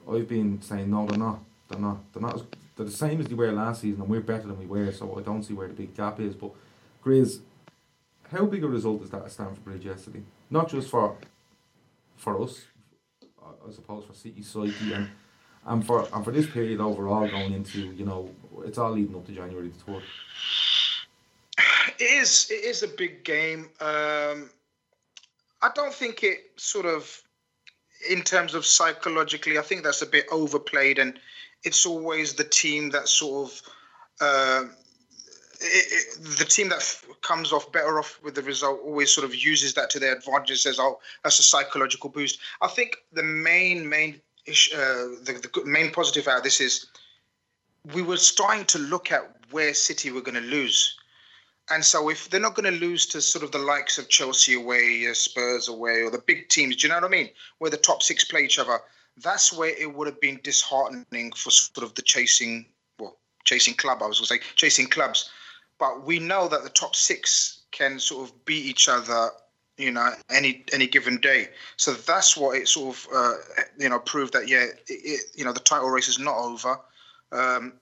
[0.08, 1.40] I I've been saying, "No, they're not.
[1.68, 1.98] They're not.
[2.12, 2.34] They're not.
[2.36, 2.42] As,
[2.76, 4.90] they're the same as they were last season, and we're better than we were.
[4.92, 6.34] So I don't see where the big gap is.
[6.34, 6.52] But
[7.04, 7.40] Grizz,
[8.32, 10.22] how big a result is that at Stamford Bridge yesterday?
[10.50, 11.16] Not just for
[12.16, 12.64] for us,
[13.42, 15.08] I suppose for City psyche and
[15.66, 18.30] and for and for this period overall going into you know
[18.64, 20.02] it's all leading up to January the third.
[21.98, 22.48] It is.
[22.50, 23.68] It is a big game.
[23.80, 24.50] Um,
[25.62, 27.22] I don't think it sort of,
[28.08, 31.18] in terms of psychologically, I think that's a bit overplayed, and
[31.64, 33.62] it's always the team that sort of.
[34.20, 34.64] Uh,
[35.62, 39.26] it, it, the team that f- comes off better off with the result always sort
[39.26, 40.62] of uses that to their advantage.
[40.62, 45.92] Says, "Oh, that's a psychological boost." I think the main main uh, the, the main
[45.92, 46.86] positive out of this is
[47.94, 50.96] we were starting to look at where City were going to lose.
[51.70, 54.54] And so, if they're not going to lose to sort of the likes of Chelsea
[54.54, 57.30] away, or Spurs away, or the big teams, do you know what I mean?
[57.58, 58.80] Where the top six play each other,
[59.22, 62.66] that's where it would have been disheartening for sort of the chasing,
[62.98, 64.02] well, chasing club.
[64.02, 65.30] I was going to say chasing clubs,
[65.78, 69.30] but we know that the top six can sort of beat each other,
[69.76, 71.48] you know, any any given day.
[71.76, 73.34] So that's what it sort of, uh,
[73.78, 76.78] you know, proved that yeah, it, it, you know, the title race is not over.
[77.32, 77.74] Um,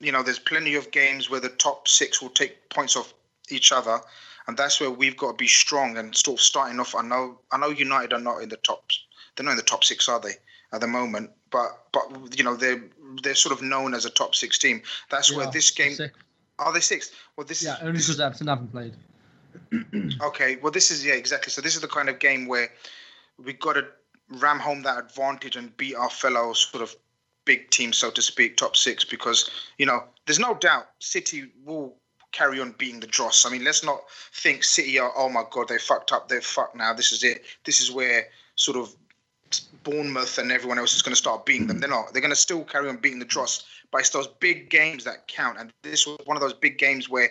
[0.00, 3.14] you know, there's plenty of games where the top six will take points off
[3.48, 4.00] each other,
[4.46, 6.94] and that's where we've got to be strong and sort of starting off.
[6.94, 8.84] I know, I know, United are not in the top.
[9.36, 10.34] They're not in the top six, are they,
[10.72, 11.30] at the moment?
[11.50, 12.82] But but you know, they're
[13.22, 14.82] they're sort of known as a top six team.
[15.10, 15.94] That's Yeah, where this game.
[15.94, 16.20] sixth.
[16.58, 17.14] Are they sixth?
[17.36, 18.94] Well, this Yeah, is only because Everton haven't played.
[20.22, 21.50] Okay, well, this is yeah, exactly.
[21.50, 22.70] So this is the kind of game where
[23.42, 23.86] we've got to
[24.30, 26.94] ram home that advantage and beat our fellow sort of
[27.46, 31.96] big team, so to speak, top six, because you know there's no doubt City will
[32.32, 33.46] carry on beating the dross.
[33.46, 34.00] I mean, let's not
[34.34, 36.92] think City are oh my god they fucked up, they're fucked now.
[36.92, 37.44] This is it.
[37.64, 38.26] This is where
[38.56, 38.94] sort of
[39.84, 41.78] Bournemouth and everyone else is going to start beating them.
[41.80, 42.12] They're not.
[42.12, 43.64] They're going to still carry on beating the dross.
[43.92, 47.08] But it's those big games that count, and this was one of those big games
[47.08, 47.30] where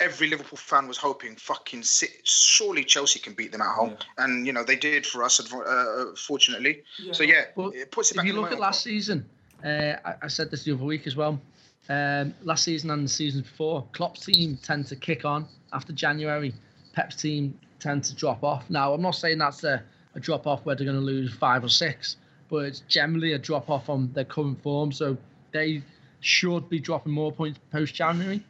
[0.00, 4.46] every Liverpool fan was hoping fucking City, surely Chelsea can beat them at home, and
[4.46, 6.82] you know they did for us, uh, fortunately.
[7.12, 8.24] So yeah, Well, it puts it back.
[8.24, 8.60] if you in look at moment.
[8.62, 9.24] last season,
[9.64, 11.40] uh, I, I said this the other week as well.
[11.88, 16.54] Um, last season and the season before, Klopp's team tend to kick on after January.
[16.92, 18.68] Pep's team tend to drop off.
[18.70, 19.82] Now, I'm not saying that's a,
[20.14, 22.16] a drop off where they're going to lose five or six,
[22.48, 24.92] but it's generally a drop off on their current form.
[24.92, 25.16] So
[25.52, 25.82] they
[26.20, 28.44] should be dropping more points post January,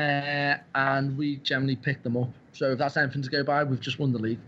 [0.00, 2.30] uh, and we generally pick them up.
[2.52, 4.38] So if that's anything to go by, we've just won the league.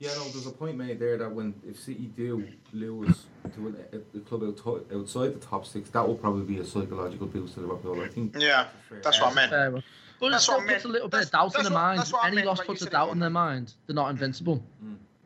[0.00, 3.76] Yeah, no, there's a point made there that when if City do lose to an-
[3.92, 7.54] a, a club out, outside the top six, that will probably be a psychological boost
[7.54, 8.02] to Liverpool.
[8.02, 8.34] I think.
[8.38, 8.66] Yeah,
[9.02, 9.50] that's what I meant.
[9.50, 9.84] Fair enough.
[10.20, 11.72] But it That's still what I puts a little bit of doubt in that's their
[11.74, 11.98] what- mind.
[11.98, 13.74] that's what I Any meant loss puts a doubt in their mind.
[13.86, 14.62] They're not invincible.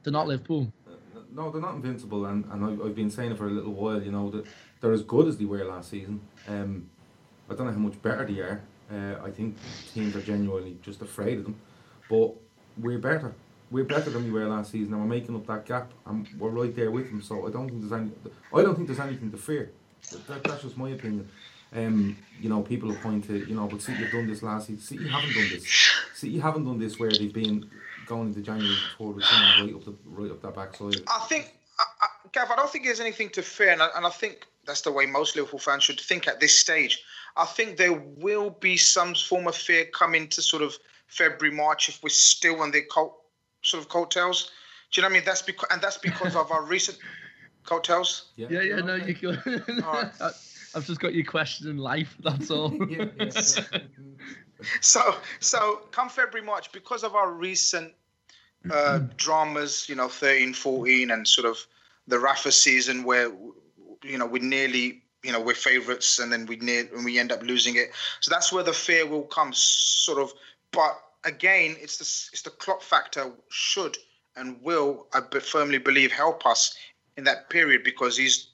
[0.03, 0.73] They're not Liverpool.
[1.35, 4.03] No, they're not invincible, and, and I've, I've been saying it for a little while.
[4.03, 4.47] You know that
[4.81, 6.21] they're as good as they were last season.
[6.49, 6.89] Um,
[7.51, 8.63] I don't know how much better they are.
[8.91, 9.57] Uh, I think
[9.93, 11.57] teams are genuinely just afraid of them,
[12.09, 12.33] but
[12.79, 13.35] we're better.
[13.71, 16.49] We're better than we were last season, and we're making up that gap, and we're
[16.49, 17.21] right there with them.
[17.21, 18.11] So I don't think there's any.
[18.55, 19.71] I don't think there's anything to fear.
[20.27, 21.29] That, that's just my opinion.
[21.75, 24.69] Um, you know, people will point to you know, but City have done this last
[24.69, 24.83] season.
[24.83, 25.93] City haven't done this.
[26.15, 27.69] City haven't done this where they've been
[28.07, 31.03] going into January toward with someone right up the right up their backside.
[31.07, 34.07] I think, I, I, Gav, I don't think there's anything to fear, and I, and
[34.07, 37.03] I think that's the way most Liverpool fans should think at this stage.
[37.39, 40.77] I think there will be some form of fear coming to sort of
[41.07, 43.15] February, March if we're still on the coat,
[43.63, 44.51] sort of coattails.
[44.91, 45.25] Do you know what I mean?
[45.25, 46.99] That's because, and that's because of our recent
[47.65, 48.33] coattails.
[48.37, 49.31] Yeah, yeah, no, you go.
[49.83, 50.13] Alright.
[50.75, 52.17] I've just got your question in life.
[52.21, 52.75] That's all.
[52.91, 53.31] yeah, yeah.
[54.81, 57.93] So, so come February, March, because of our recent
[58.69, 61.59] uh, dramas, you know, 13, 14, and sort of
[62.09, 63.31] the Rafa season where,
[64.03, 67.33] you know, we nearly, you know, we're favourites and then we near and we end
[67.33, 67.91] up losing it.
[68.21, 70.33] So that's where the fear will come, sort of.
[70.73, 73.97] But again, it's the it's the Klopp factor should
[74.37, 76.77] and will, I firmly believe, help us
[77.17, 78.51] in that period because he's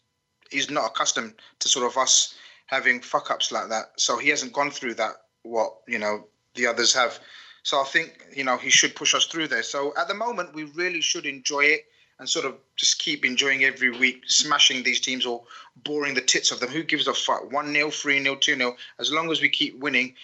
[0.51, 2.35] he's not accustomed to sort of us
[2.67, 3.93] having fuck ups like that.
[3.97, 5.13] So he hasn't gone through that
[5.43, 7.19] what you know the others have.
[7.63, 9.63] So I think you know he should push us through there.
[9.63, 11.85] So at the moment, we really should enjoy it
[12.25, 15.43] and sort of just keep enjoying every week, smashing these teams or
[15.85, 16.71] boring the tits of them.
[16.71, 17.53] Who gives a fuck?
[17.53, 20.15] One 0 three 0 two 0 As long as we keep winning,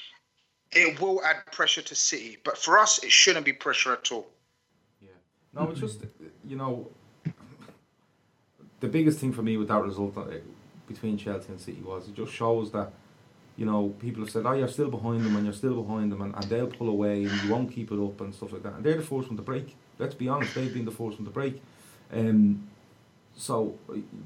[0.72, 2.38] it will add pressure to City.
[2.42, 4.28] But for us, it shouldn't be pressure at all.
[5.02, 5.08] Yeah.
[5.52, 6.00] No, it's just
[6.48, 6.88] you know
[8.80, 10.24] the biggest thing for me with that result uh,
[10.88, 12.94] between Chelsea and City was it just shows that
[13.58, 16.22] you know people have said, "Oh, you're still behind them, and you're still behind them,
[16.22, 18.72] and, and they'll pull away, and you won't keep it up, and stuff like that."
[18.76, 19.76] And they're the first one to break.
[19.98, 21.60] Let's be honest, they've been the first one to break.
[22.12, 22.68] Um,
[23.36, 23.78] so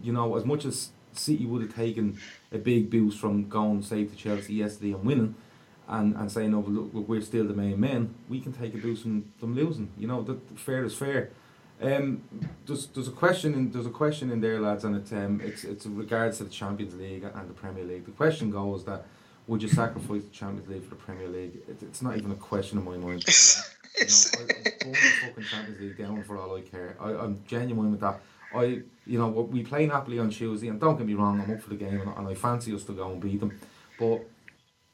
[0.02, 2.18] you know, as much as City would have taken
[2.52, 5.34] a big boost from going say to Chelsea yesterday and winning,
[5.88, 8.78] and and saying, "No, look, look, we're still the main men." We can take a
[8.78, 9.90] boost from them losing.
[9.98, 11.30] You know, that fair is fair.
[11.80, 12.22] Um,
[12.66, 15.64] there's there's a question in there's a question in there, lads, and it's um it's
[15.64, 18.06] it's regards to the Champions League and the Premier League.
[18.06, 19.06] The question goes that
[19.46, 21.56] would you sacrifice the Champions League for the Premier League?
[21.68, 23.24] It, it's not even a question in my mind.
[23.96, 24.42] You know, I,
[24.86, 26.96] I'm the fucking Champions League down for all I care.
[27.00, 28.20] I, I'm genuine with that.
[28.54, 31.60] I, you know, we play Napoli on Tuesday, and don't get me wrong, I'm up
[31.60, 33.58] for the game, and, and I fancy us to go and beat them.
[33.98, 34.20] But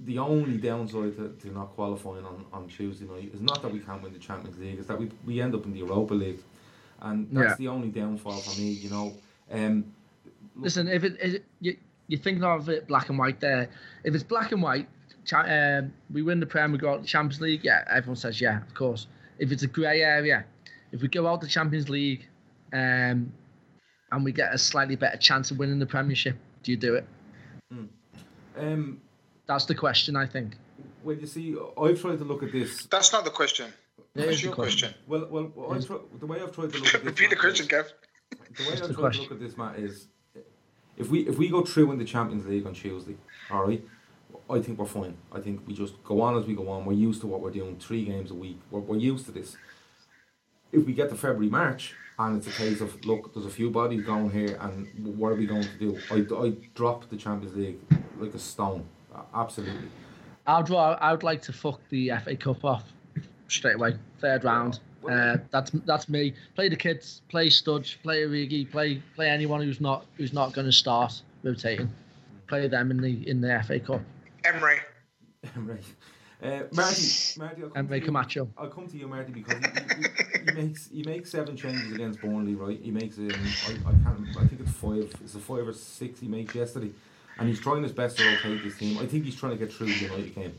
[0.01, 3.81] the only downside to, to not qualifying on, on Tuesday night is not that we
[3.81, 6.41] can't win the Champions League, is that we, we end up in the Europa League,
[7.03, 7.55] and that's Yeah.
[7.57, 8.69] the only downfall for me.
[8.71, 9.15] You know,
[9.51, 9.85] um,
[10.57, 11.77] Listen, if it, is it you,
[12.07, 13.69] you're thinking of it black and white there.
[14.05, 14.89] If it's black and white,
[15.25, 17.65] cha- um, we win the Premier, we go out the Champions League.
[17.65, 19.07] Yeah, everyone says yeah, of course.
[19.39, 20.45] If it's a grey area,
[20.93, 22.27] if we go out the Champions League,
[22.73, 23.33] um,
[24.13, 27.07] and we get a slightly better chance of winning the Premiership, do you do it?
[28.59, 29.01] um,
[29.47, 30.57] That's the question, I think.
[31.03, 32.87] when you see, I've tried to look at this.
[32.87, 33.73] That's not the question.
[34.15, 34.93] It What's your question?
[35.07, 37.05] Well, well, well I've tri- the way I've tried to look at this.
[37.05, 37.87] Repeat the question, is- Kev.
[38.57, 40.09] the way I've the tried to look at this, Matt, is
[40.97, 43.17] if we if we go through in the Champions League on Tuesday,
[43.51, 43.83] all right,
[44.51, 45.17] I think we're fine.
[45.33, 46.85] I think we just go on as we go on.
[46.85, 48.61] We're used to what we're doing, three games a week.
[48.71, 49.57] We're, we're used to this.
[50.73, 53.71] If we get to February, March, and it's a case of look, there's a few
[53.71, 54.87] bodies going here, and
[55.17, 55.99] what are we going to do?
[56.11, 57.79] I I drop the Champions League
[58.19, 58.87] like a stone,
[59.35, 59.89] absolutely.
[60.47, 62.85] I'd I would like to fuck the FA Cup off
[63.49, 64.81] straight away, third round.
[65.09, 66.35] Uh, that's that's me.
[66.55, 70.67] Play the kids, play Studge, play Origi, play play anyone who's not who's not going
[70.67, 71.91] to start rotating.
[72.49, 74.03] Play them in the in the FA Cup.
[74.45, 74.81] Emery.
[75.57, 75.85] right.
[76.43, 78.49] Uh, Marty, Marty, I'll come, Emery to you, Camacho.
[78.57, 82.21] I'll come to you, Marty, because he, he, he makes he makes seven changes against
[82.21, 82.81] Burnley, right?
[82.81, 86.21] He makes um, I, I can't I think it's five, it's a five or six
[86.21, 86.91] he makes yesterday,
[87.39, 88.99] and he's trying his best to rotate this team.
[88.99, 90.55] I think he's trying to get through the United game.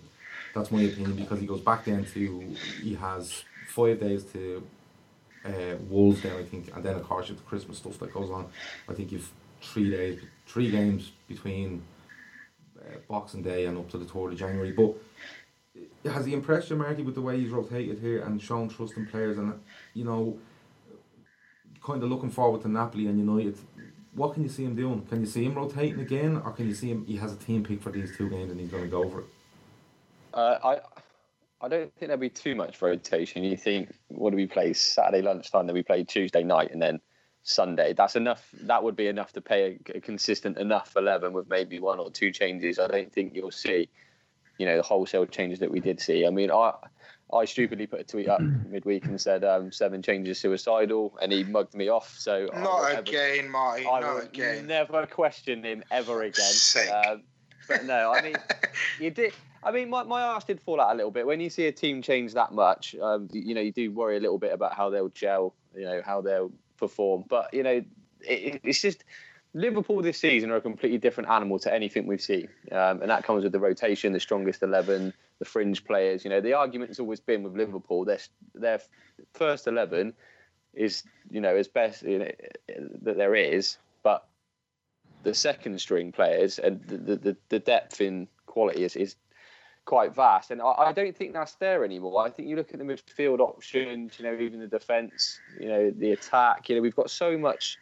[0.53, 4.63] That's my opinion because he goes back then to he has five days to
[5.45, 8.29] uh, Wolves then I think, and then of course with the Christmas stuff that goes
[8.29, 8.45] on.
[8.88, 11.82] I think you've three days, three games between
[12.82, 14.71] uh, Boxing Day and up to the third of January.
[14.71, 14.95] But
[16.11, 19.05] has he impressed you, Marty, with the way he's rotated here and shown trust in
[19.05, 19.53] players and
[19.93, 20.38] you know,
[21.84, 23.57] kind of looking forward to Napoli and United?
[24.13, 25.01] What can you see him doing?
[25.05, 27.05] Can you see him rotating again, or can you see him?
[27.05, 29.21] He has a team pick for these two games and he's going to go for
[29.21, 29.25] it.
[30.34, 30.79] Uh, I
[31.63, 33.43] I don't think there'll be too much rotation.
[33.43, 35.67] You think what do we play Saturday lunchtime?
[35.67, 36.99] Then we play Tuesday night, and then
[37.43, 37.93] Sunday.
[37.93, 38.47] That's enough.
[38.61, 42.11] That would be enough to pay a, a consistent enough eleven with maybe one or
[42.11, 42.79] two changes.
[42.79, 43.89] I don't think you'll see,
[44.57, 46.25] you know, the wholesale changes that we did see.
[46.25, 46.73] I mean, I
[47.33, 51.43] I stupidly put a tweet up midweek and said um, seven changes suicidal, and he
[51.43, 52.15] mugged me off.
[52.17, 53.87] So I will Not never- again, Marty.
[53.87, 54.67] I Not will again.
[54.67, 56.53] never question him ever again.
[57.07, 57.23] Um,
[57.67, 58.35] but no, I mean,
[58.99, 59.33] you did.
[59.63, 61.71] I mean, my, my arse did fall out a little bit when you see a
[61.71, 62.95] team change that much.
[62.99, 65.53] Um, you, you know, you do worry a little bit about how they'll gel.
[65.75, 66.51] You know, how they'll
[66.82, 67.23] perform.
[67.29, 67.86] But you know, it,
[68.27, 69.05] it- it's just
[69.53, 73.23] Liverpool this season are a completely different animal to anything we've seen, um, and that
[73.23, 76.23] comes with the rotation, the strongest eleven, the fringe players.
[76.25, 78.19] You know, the argument's always been with Liverpool, their
[78.55, 78.82] their
[79.34, 80.13] first eleven
[80.73, 82.32] is you know as best you know,
[83.03, 84.25] that there is, but
[85.23, 89.15] the second string players and the, the, the depth in quality is, is
[89.86, 90.51] quite vast.
[90.51, 92.25] And I, I don't think that's there anymore.
[92.25, 95.91] I think you look at the midfield options, you know, even the defence, you know,
[95.91, 97.77] the attack, you know, we've got so much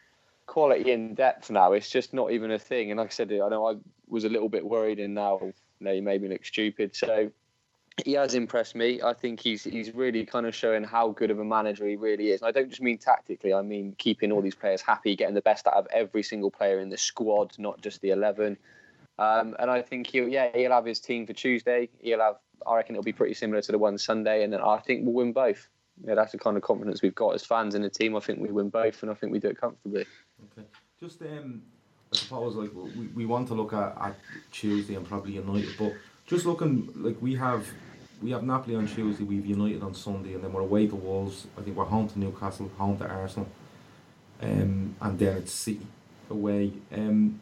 [0.45, 1.73] quality and depth now.
[1.73, 2.91] It's just not even a thing.
[2.91, 3.75] And like I said, I know I
[4.07, 6.95] was a little bit worried and now, you know, you made me look stupid.
[6.95, 7.31] So
[8.05, 9.01] he has impressed me.
[9.01, 12.29] I think he's he's really kind of showing how good of a manager he really
[12.29, 12.41] is.
[12.41, 13.53] And I don't just mean tactically.
[13.53, 16.79] I mean keeping all these players happy, getting the best out of every single player
[16.79, 18.57] in the squad, not just the eleven.
[19.19, 21.89] Um, and I think he'll yeah he'll have his team for Tuesday.
[21.99, 24.77] He'll have I reckon it'll be pretty similar to the one Sunday, and then I
[24.77, 25.67] think we'll win both.
[26.05, 28.15] Yeah, that's the kind of confidence we've got as fans in the team.
[28.15, 30.05] I think we win both, and I think we do it comfortably.
[30.51, 30.65] Okay.
[31.01, 31.61] Just um,
[32.13, 34.15] I suppose like we, we want to look at, at
[34.51, 35.93] Tuesday and probably United, but
[36.25, 37.67] just looking like we have
[38.21, 41.45] we have Napoli on Tuesday, we've United on Sunday, and then we're away to Wolves.
[41.57, 43.49] I think we're home to Newcastle, home to Arsenal,
[44.41, 45.87] um, and then it's City
[46.29, 46.71] away.
[46.93, 47.41] Um,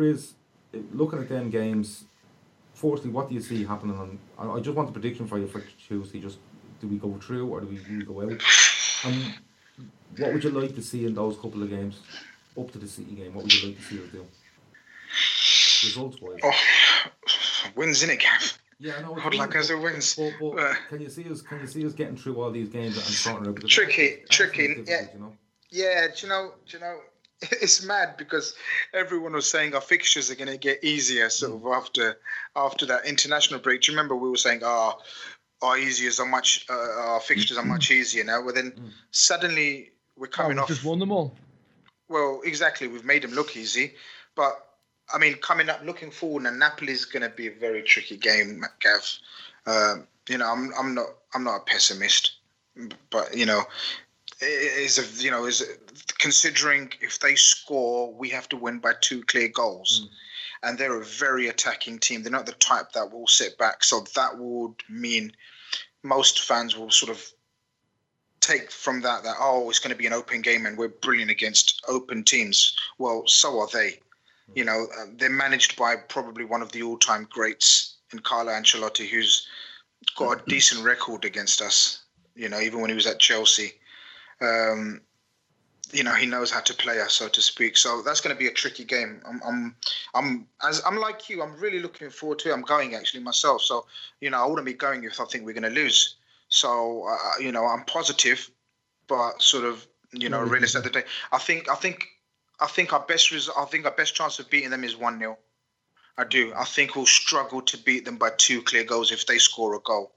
[0.00, 2.04] Eh, looking at them games,
[2.74, 4.18] firstly, what do you see happening on?
[4.38, 6.20] I, I just want a prediction for you for Tuesday.
[6.20, 6.38] Just
[6.80, 8.40] do we go through or do we, do we go out?
[9.04, 9.34] And
[10.18, 12.00] what would you like to see in those couple of games
[12.58, 13.34] up to the City game?
[13.34, 14.26] What would you like to see us do?
[15.86, 16.38] Results wise.
[16.44, 16.52] Oh,
[17.74, 18.58] wins in it, Gav.
[18.80, 19.16] Yeah, I know.
[19.16, 20.14] it's I'd like wins, us to wins.
[20.14, 21.42] But, but Uh, can you see us?
[21.42, 23.68] Can you see us getting through all these games and sorting it out?
[23.68, 25.06] Tricky, tricky, yeah.
[25.14, 25.32] You know?
[25.70, 26.52] Yeah, do you know?
[26.66, 27.00] Do you know?
[27.62, 28.54] it's mad because
[28.92, 32.18] everyone was saying our fixtures are going to get easier sort of after
[32.56, 33.82] after that international break.
[33.82, 34.98] Do you remember we were saying, "Oh,
[35.62, 40.26] our easier are much, uh, our fixtures are much easier now." Well, then suddenly we're
[40.26, 40.68] Oh, coming we off.
[40.68, 41.36] just won them all.
[42.08, 42.88] Well, exactly.
[42.88, 43.94] We've made them look easy,
[44.34, 44.54] but
[45.12, 48.64] I mean, coming up, looking forward, and Napoli's going to be a very tricky game,
[48.80, 49.18] Gav.
[49.66, 52.32] Um, you know, I'm I'm not I'm not a pessimist,
[53.10, 53.62] but you know,
[54.40, 55.64] is a you know is
[56.18, 60.02] considering if they score, we have to win by two clear goals.
[60.02, 60.14] Hmm.
[60.60, 62.22] And they're a very attacking team.
[62.22, 63.84] They're not the type that will sit back.
[63.84, 65.32] So that would mean
[66.02, 67.24] most fans will sort of
[68.40, 71.30] take from that that oh it's going to be an open game and we're brilliant
[71.30, 73.90] against open teams well so are they
[74.46, 74.52] hmm.
[74.54, 79.08] you know uh, they're managed by probably one of the all-time greats in Carlo Ancelotti
[79.08, 79.46] who's
[80.16, 80.50] got a hmm.
[80.50, 82.04] decent record against us
[82.36, 83.72] you know even when he was at Chelsea
[84.40, 85.00] um,
[85.92, 87.76] you know he knows how to play us so to speak.
[87.76, 89.20] So that's going to be a tricky game.
[89.26, 89.76] I'm, I'm
[90.14, 92.52] I'm as I'm like you I'm really looking forward to it.
[92.52, 93.62] I'm going actually myself.
[93.62, 93.86] So
[94.20, 96.16] you know I wouldn't be going if I think we're going to lose.
[96.48, 98.50] So uh, you know, I'm positive,
[99.06, 101.04] but sort of you know, realist at the day.
[101.32, 102.06] I think I think
[102.60, 105.18] I think our best res- I think our best chance of beating them is one
[105.18, 105.38] 0
[106.16, 106.52] I do.
[106.56, 109.80] I think we'll struggle to beat them by two clear goals if they score a
[109.80, 110.12] goal.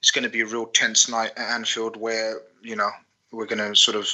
[0.00, 2.90] It's going to be a real tense night at Anfield where you know
[3.32, 4.08] we're going to sort of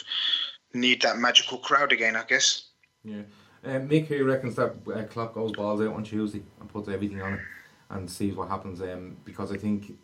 [0.73, 2.17] need that magical crowd again.
[2.17, 2.67] I guess.
[3.05, 3.23] Yeah.
[3.65, 7.23] Um, Mick here reckons that uh, Klopp goes balls out on Tuesday and puts everything
[7.23, 7.41] on it
[7.91, 8.83] and sees what happens.
[8.83, 9.97] Um, because I think,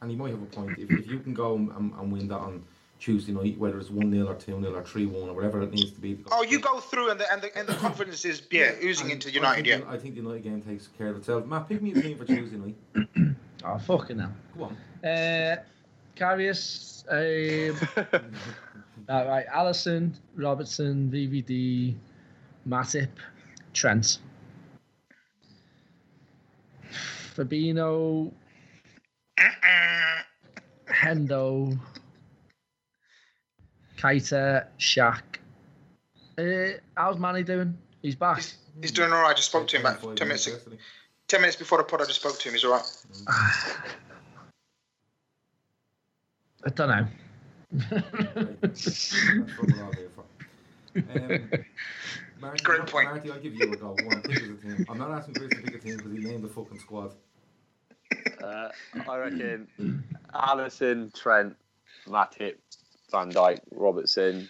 [0.00, 0.78] and he might have a point.
[0.78, 2.62] If, if you can go and, and win that on
[3.00, 5.72] Tuesday night, whether it's one 0 or two 0 or three one or whatever it
[5.72, 6.18] needs to be.
[6.30, 9.30] Oh, you go through and the and the, and the confidence is yeah oozing into
[9.30, 9.66] United.
[9.66, 9.76] I Yeah.
[9.78, 11.44] think, I think the United game takes care of itself.
[11.46, 12.76] Matt, pick me a team for Tuesday night.
[13.66, 14.30] Oh, fucking hell.
[14.52, 15.08] Come on.
[15.10, 15.56] Uh,
[16.16, 17.76] Karius, um,
[19.08, 21.94] all right, Alisson, Robertson, VVD,
[22.68, 23.08] Matip,
[23.72, 24.18] Trent.
[27.36, 28.32] Fabinho,
[30.88, 31.78] Hendo,
[33.98, 35.22] Keita, Shaq.
[36.38, 37.76] Uh, how's Manny doing?
[38.02, 38.36] He's back.
[38.36, 39.30] He's, he's doing all right.
[39.30, 40.46] I just spoke to him about ten minutes.
[40.46, 40.58] ago.
[41.26, 42.54] Ten minutes before the pod, I just spoke to him.
[42.54, 42.84] He's all right.
[46.64, 47.06] I don't know.
[47.90, 48.60] Right.
[48.60, 49.12] That's
[49.58, 50.24] what we're all here for.
[50.96, 51.64] Um,
[52.40, 53.08] Marty, Great point.
[53.08, 53.94] Marty, I'll give you a go.
[53.94, 54.86] Go on, pick a team.
[54.88, 57.14] I'm not asking Chris to pick a team because he named the fucking squad.
[58.42, 58.68] Uh,
[59.08, 59.68] I reckon
[60.34, 61.56] Alisson, Trent,
[62.06, 62.56] Matip,
[63.10, 64.48] Van Dijk, Robertson,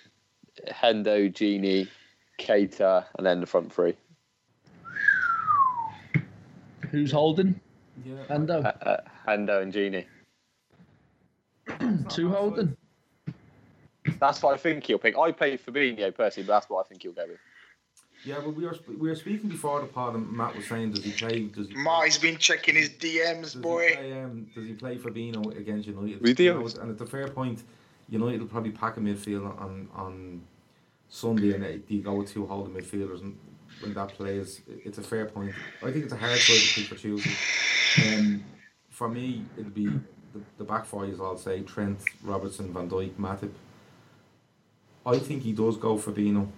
[0.69, 1.89] Hendo, Gini,
[2.39, 3.97] Keita, and then the front three.
[6.91, 7.61] Who's holding?
[8.05, 8.25] Yeah.
[8.29, 8.65] Hendo.
[8.65, 10.05] Uh, uh, Hendo and Gini.
[12.09, 12.77] Two holding.
[14.21, 15.17] That's what I think he'll pick.
[15.17, 17.39] I play Fabinho personally, but that's what I think he'll go with.
[18.25, 20.93] Yeah, well, we were sp- we were speaking before the pod, and Matt was saying,
[20.93, 21.43] does he play?
[21.43, 21.75] Does he?
[21.75, 23.89] Ma, he's been checking his DMs, does boy.
[23.89, 26.23] He play, um, does he play Fabinho against United?
[26.23, 26.45] We do.
[26.45, 27.63] You know, and it's a fair point.
[28.09, 30.43] United will probably pack a midfield on on
[31.09, 33.37] Sunday, and they, they go with two holding midfielders, and
[33.81, 35.53] when that plays, it's a fair point.
[35.83, 37.31] I think it's a hard choice to pick for Tuesday.
[38.17, 38.45] Um,
[38.89, 39.91] for me, it'll be
[40.59, 41.05] the, back four.
[41.07, 43.53] Is I'll say Trent, Robertson, Van Dijk, Matip.
[45.07, 46.49] I think he does go Fabinho.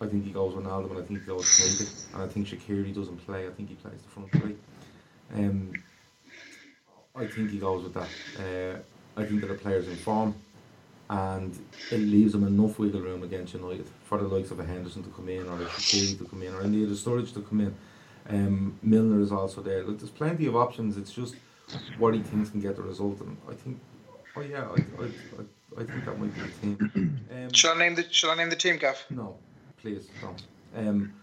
[0.00, 2.92] I think he goes Ronaldo, and I think he goes Keita, and I think Shaqiri
[2.94, 3.46] doesn't play.
[3.46, 4.56] I think he plays the front three.
[5.34, 5.72] Um,
[7.14, 8.08] I think he goes with that.
[8.38, 10.34] Uh, I think that the player's in form,
[11.08, 11.56] and
[11.90, 15.10] it leaves him enough wiggle room against United for the likes of a Henderson to
[15.10, 17.60] come in, or a Shaqiri to come in, or any of the storage to come
[17.60, 17.74] in.
[18.28, 19.84] Um, Milner is also there.
[19.84, 20.96] Look, there's plenty of options.
[20.96, 21.36] It's just
[21.98, 23.80] what he thinks can get the result, and I think,
[24.36, 27.18] oh yeah, I, I, I, I think that might be the team.
[27.32, 29.02] Um, Shall I name the Shall I name the team, Gav?
[29.08, 29.36] no,
[29.80, 30.42] please don't.
[30.76, 31.14] Um,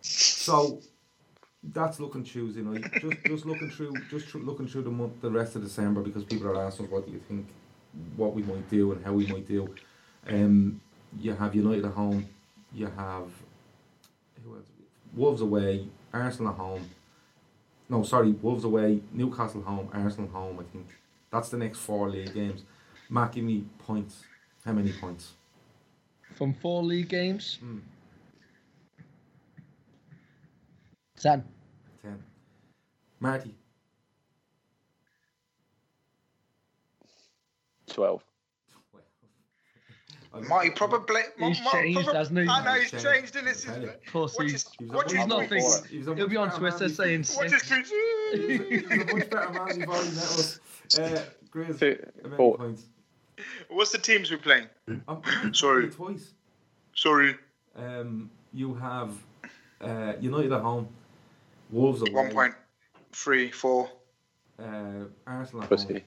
[0.00, 0.80] so
[1.62, 2.90] that's looking Tuesday night.
[3.00, 6.24] Just just looking through just through, looking through the month, the rest of December because
[6.24, 7.46] people are asking us what do you think,
[8.16, 9.74] what we might do and how we might do.
[10.26, 10.80] Um,
[11.20, 12.26] you have United at home.
[12.72, 13.28] You have
[14.44, 14.66] who else?
[15.14, 15.86] Wolves away.
[16.14, 16.88] Arsenal at home.
[17.88, 19.00] No, sorry, Wolves away.
[19.12, 19.88] Newcastle home.
[19.92, 20.60] Arsenal home.
[20.60, 20.86] I think
[21.30, 22.64] that's the next four league games.
[23.08, 24.24] Matt, give me points.
[24.64, 25.32] How many points?
[26.34, 27.58] From four league games.
[27.64, 27.80] Mm.
[31.18, 31.44] Ten.
[32.02, 32.22] Ten.
[33.18, 33.54] Marty.
[37.88, 38.27] 12.
[40.48, 41.22] Marty probably.
[41.38, 42.48] He's changed, hasn't he?
[42.48, 43.06] I know he's Changed.
[43.32, 43.88] changed, isn't I tell you.
[43.88, 44.02] it?
[44.12, 44.36] Pussy.
[44.38, 45.58] Watch his, He's a watch much his He's not thinking.
[45.58, 47.68] a He's a He'll be on Twitter saying Watch six.
[47.68, 50.60] his He's a much better man before he met us.
[50.98, 51.22] Uh,
[51.52, 52.56] Grizz, Two- how many four.
[52.58, 52.84] points?
[53.70, 54.66] What's the teams we're playing?
[54.88, 55.88] I'm, I'm Sorry.
[55.90, 56.32] Twice.
[56.94, 57.36] Sorry.
[57.76, 59.12] Um, you have
[59.80, 60.88] uh, United at home,
[61.70, 62.54] Wolves away, One point,
[63.12, 63.88] three, four,
[64.58, 65.92] uh, Arsenal at Pussy.
[65.94, 66.02] home,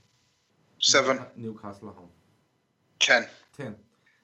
[0.80, 2.09] seven, Newcastle at home.
[2.99, 3.28] ten.
[3.57, 3.76] Ten.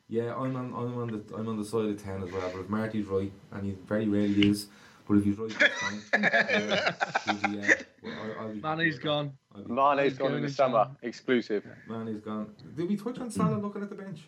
[0.09, 0.73] Yeah, I'm on.
[0.73, 1.35] I'm on the.
[1.35, 2.49] I'm on the side of ten as well.
[2.53, 4.67] But if Marty's right, and he very rarely is,
[5.07, 6.91] but if he's right, this time, uh,
[7.25, 9.03] he'll be, uh, well, I- I'll be happy Mane's with that.
[9.03, 9.33] gone.
[9.53, 10.97] I'll be- Mane's gone in the summer, Jan.
[11.01, 11.65] exclusive.
[11.89, 12.55] Mane's gone.
[12.75, 14.21] Did we touch on Salah looking at the bench?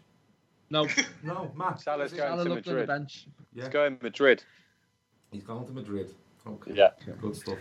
[0.70, 0.86] No,
[1.24, 1.80] No, Matt.
[1.82, 2.88] Salah's going Salah to looked on the Madrid.
[2.88, 3.28] bench.
[3.54, 4.44] Yeah, He's going Madrid.
[5.32, 6.14] He's going to Madrid.
[6.46, 6.74] Okay.
[6.76, 6.90] Yeah.
[7.22, 7.58] Good stuff.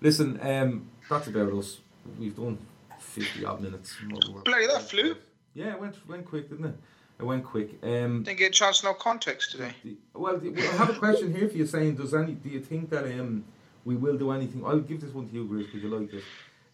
[0.00, 1.80] Listen, um, that's about us.
[2.18, 2.58] We've done
[3.00, 3.96] fifty odd minutes.
[4.44, 5.16] Bloody, that flew.
[5.54, 6.74] Yeah, it went went quick, didn't it?
[7.18, 7.70] It went quick.
[7.82, 9.72] Um, Didn't get a chance, no context today.
[10.14, 11.66] well, I have a question here for you.
[11.66, 12.32] Saying, does any?
[12.32, 13.44] Do you think that um,
[13.84, 14.64] we will do anything?
[14.66, 16.24] I'll give this one to you, Grizz, because you like this.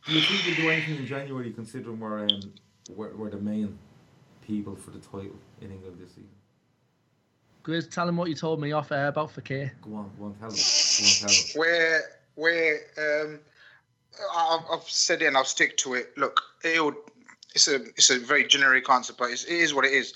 [0.07, 2.53] Do you think we'll do anything in January, considering we're um,
[2.97, 3.79] we're, we're the main
[4.45, 6.29] people for the title in England this season?
[7.63, 9.71] Grizz, tell him what you told me off air about Fekir.
[9.83, 10.57] Go on, go on, tell them.
[10.59, 11.37] Go on, tell them.
[11.55, 12.01] Where,
[12.35, 13.39] where, um,
[14.35, 16.19] I- I've, I've said it and I'll stick to it.
[16.19, 16.95] Look, it'll,
[17.55, 20.15] it's a, it's a very generic answer, but it is what it is.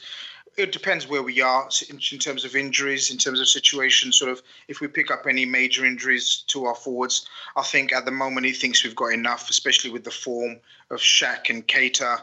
[0.57, 4.19] It depends where we are in, in terms of injuries, in terms of situations.
[4.19, 7.27] Sort of, if we pick up any major injuries to our forwards,
[7.57, 10.57] I think at the moment he thinks we've got enough, especially with the form
[10.91, 12.23] of Shaq and Keita.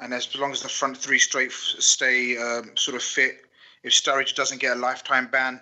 [0.00, 3.46] And as long as the front three straight stay um, sort of fit,
[3.84, 5.60] if Sturridge doesn't get a lifetime ban,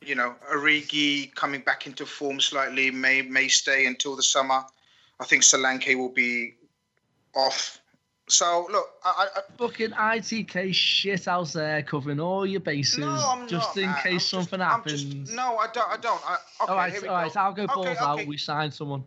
[0.00, 4.64] you know, Origi coming back into form slightly may may stay until the summer.
[5.20, 6.54] I think Solanke will be
[7.36, 7.80] off.
[8.26, 13.46] So look, I, I, Fucking ITK shit out there covering all your bases no, I'm
[13.46, 14.02] just not, in man.
[14.02, 15.04] case I'm something I'm happens.
[15.04, 15.90] just- no, I don't.
[15.90, 16.20] I don't.
[16.26, 17.40] I, okay, all right, here we all right, go.
[17.40, 18.26] I'll go balls okay, out.
[18.26, 19.04] We sign someone.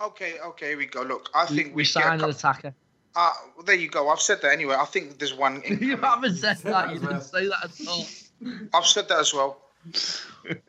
[0.00, 1.02] Okay, okay, here we go.
[1.02, 2.74] Look, I We, think we we, get sign an cou- attacker.
[3.14, 3.32] Uh,
[3.64, 4.08] there you go.
[4.08, 4.74] I've said that anyway.
[4.78, 5.62] I think there's one.
[5.80, 6.86] you haven't said said that.
[6.88, 8.04] that You didn't say that at all.
[8.74, 9.62] I've said that as well.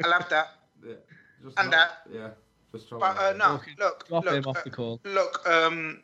[0.03, 0.47] I love that.
[0.85, 0.93] Yeah,
[1.43, 2.29] just And not- that- Yeah,
[2.71, 4.47] just throw But uh, no, Okay, look, look,
[4.77, 4.97] uh.
[5.03, 6.03] Look, um,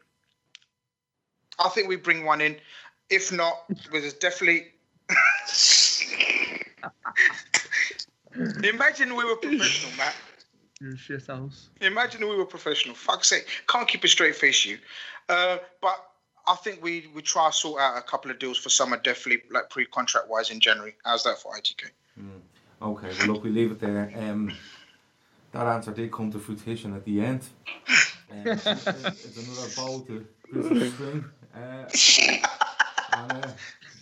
[1.60, 2.58] I think we bring one in.
[3.10, 4.68] If not, there's definitely.
[8.64, 10.16] Imagine we were professional, Matt.
[10.82, 11.70] You shit house.
[11.82, 12.96] Imagine we were professional.
[12.96, 14.78] Fuck's sake, can't keep a straight face, you.
[15.30, 15.96] Uh, but
[16.48, 19.44] I think we we try to sort out a couple of deals for summer, definitely
[19.52, 20.96] like pre-contract wise in January.
[21.06, 21.84] How's that for ITK?
[22.82, 24.12] Okay, well look, we leave it there.
[24.18, 24.52] Um,
[25.54, 27.44] that answer did come to fruition at the end.
[28.30, 31.26] Um, it's, it's another bow to Christmas string.
[31.56, 31.86] Uh,
[33.14, 33.48] and, uh,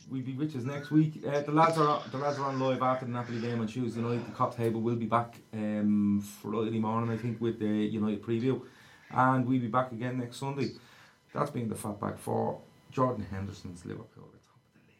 [0.10, 1.22] we'll be with us next week.
[1.28, 4.02] Uh, the lads are the lads are on live after the Napoli game on Tuesday
[4.02, 4.26] night.
[4.26, 8.62] The cop table will be back um, Friday morning, I think, with the United preview,
[9.10, 10.72] and we'll be back again next Sunday.
[11.34, 12.60] That's been the fatback for
[12.92, 14.26] Jordan Henderson's Liverpool.
[14.26, 15.00] at the top of the league.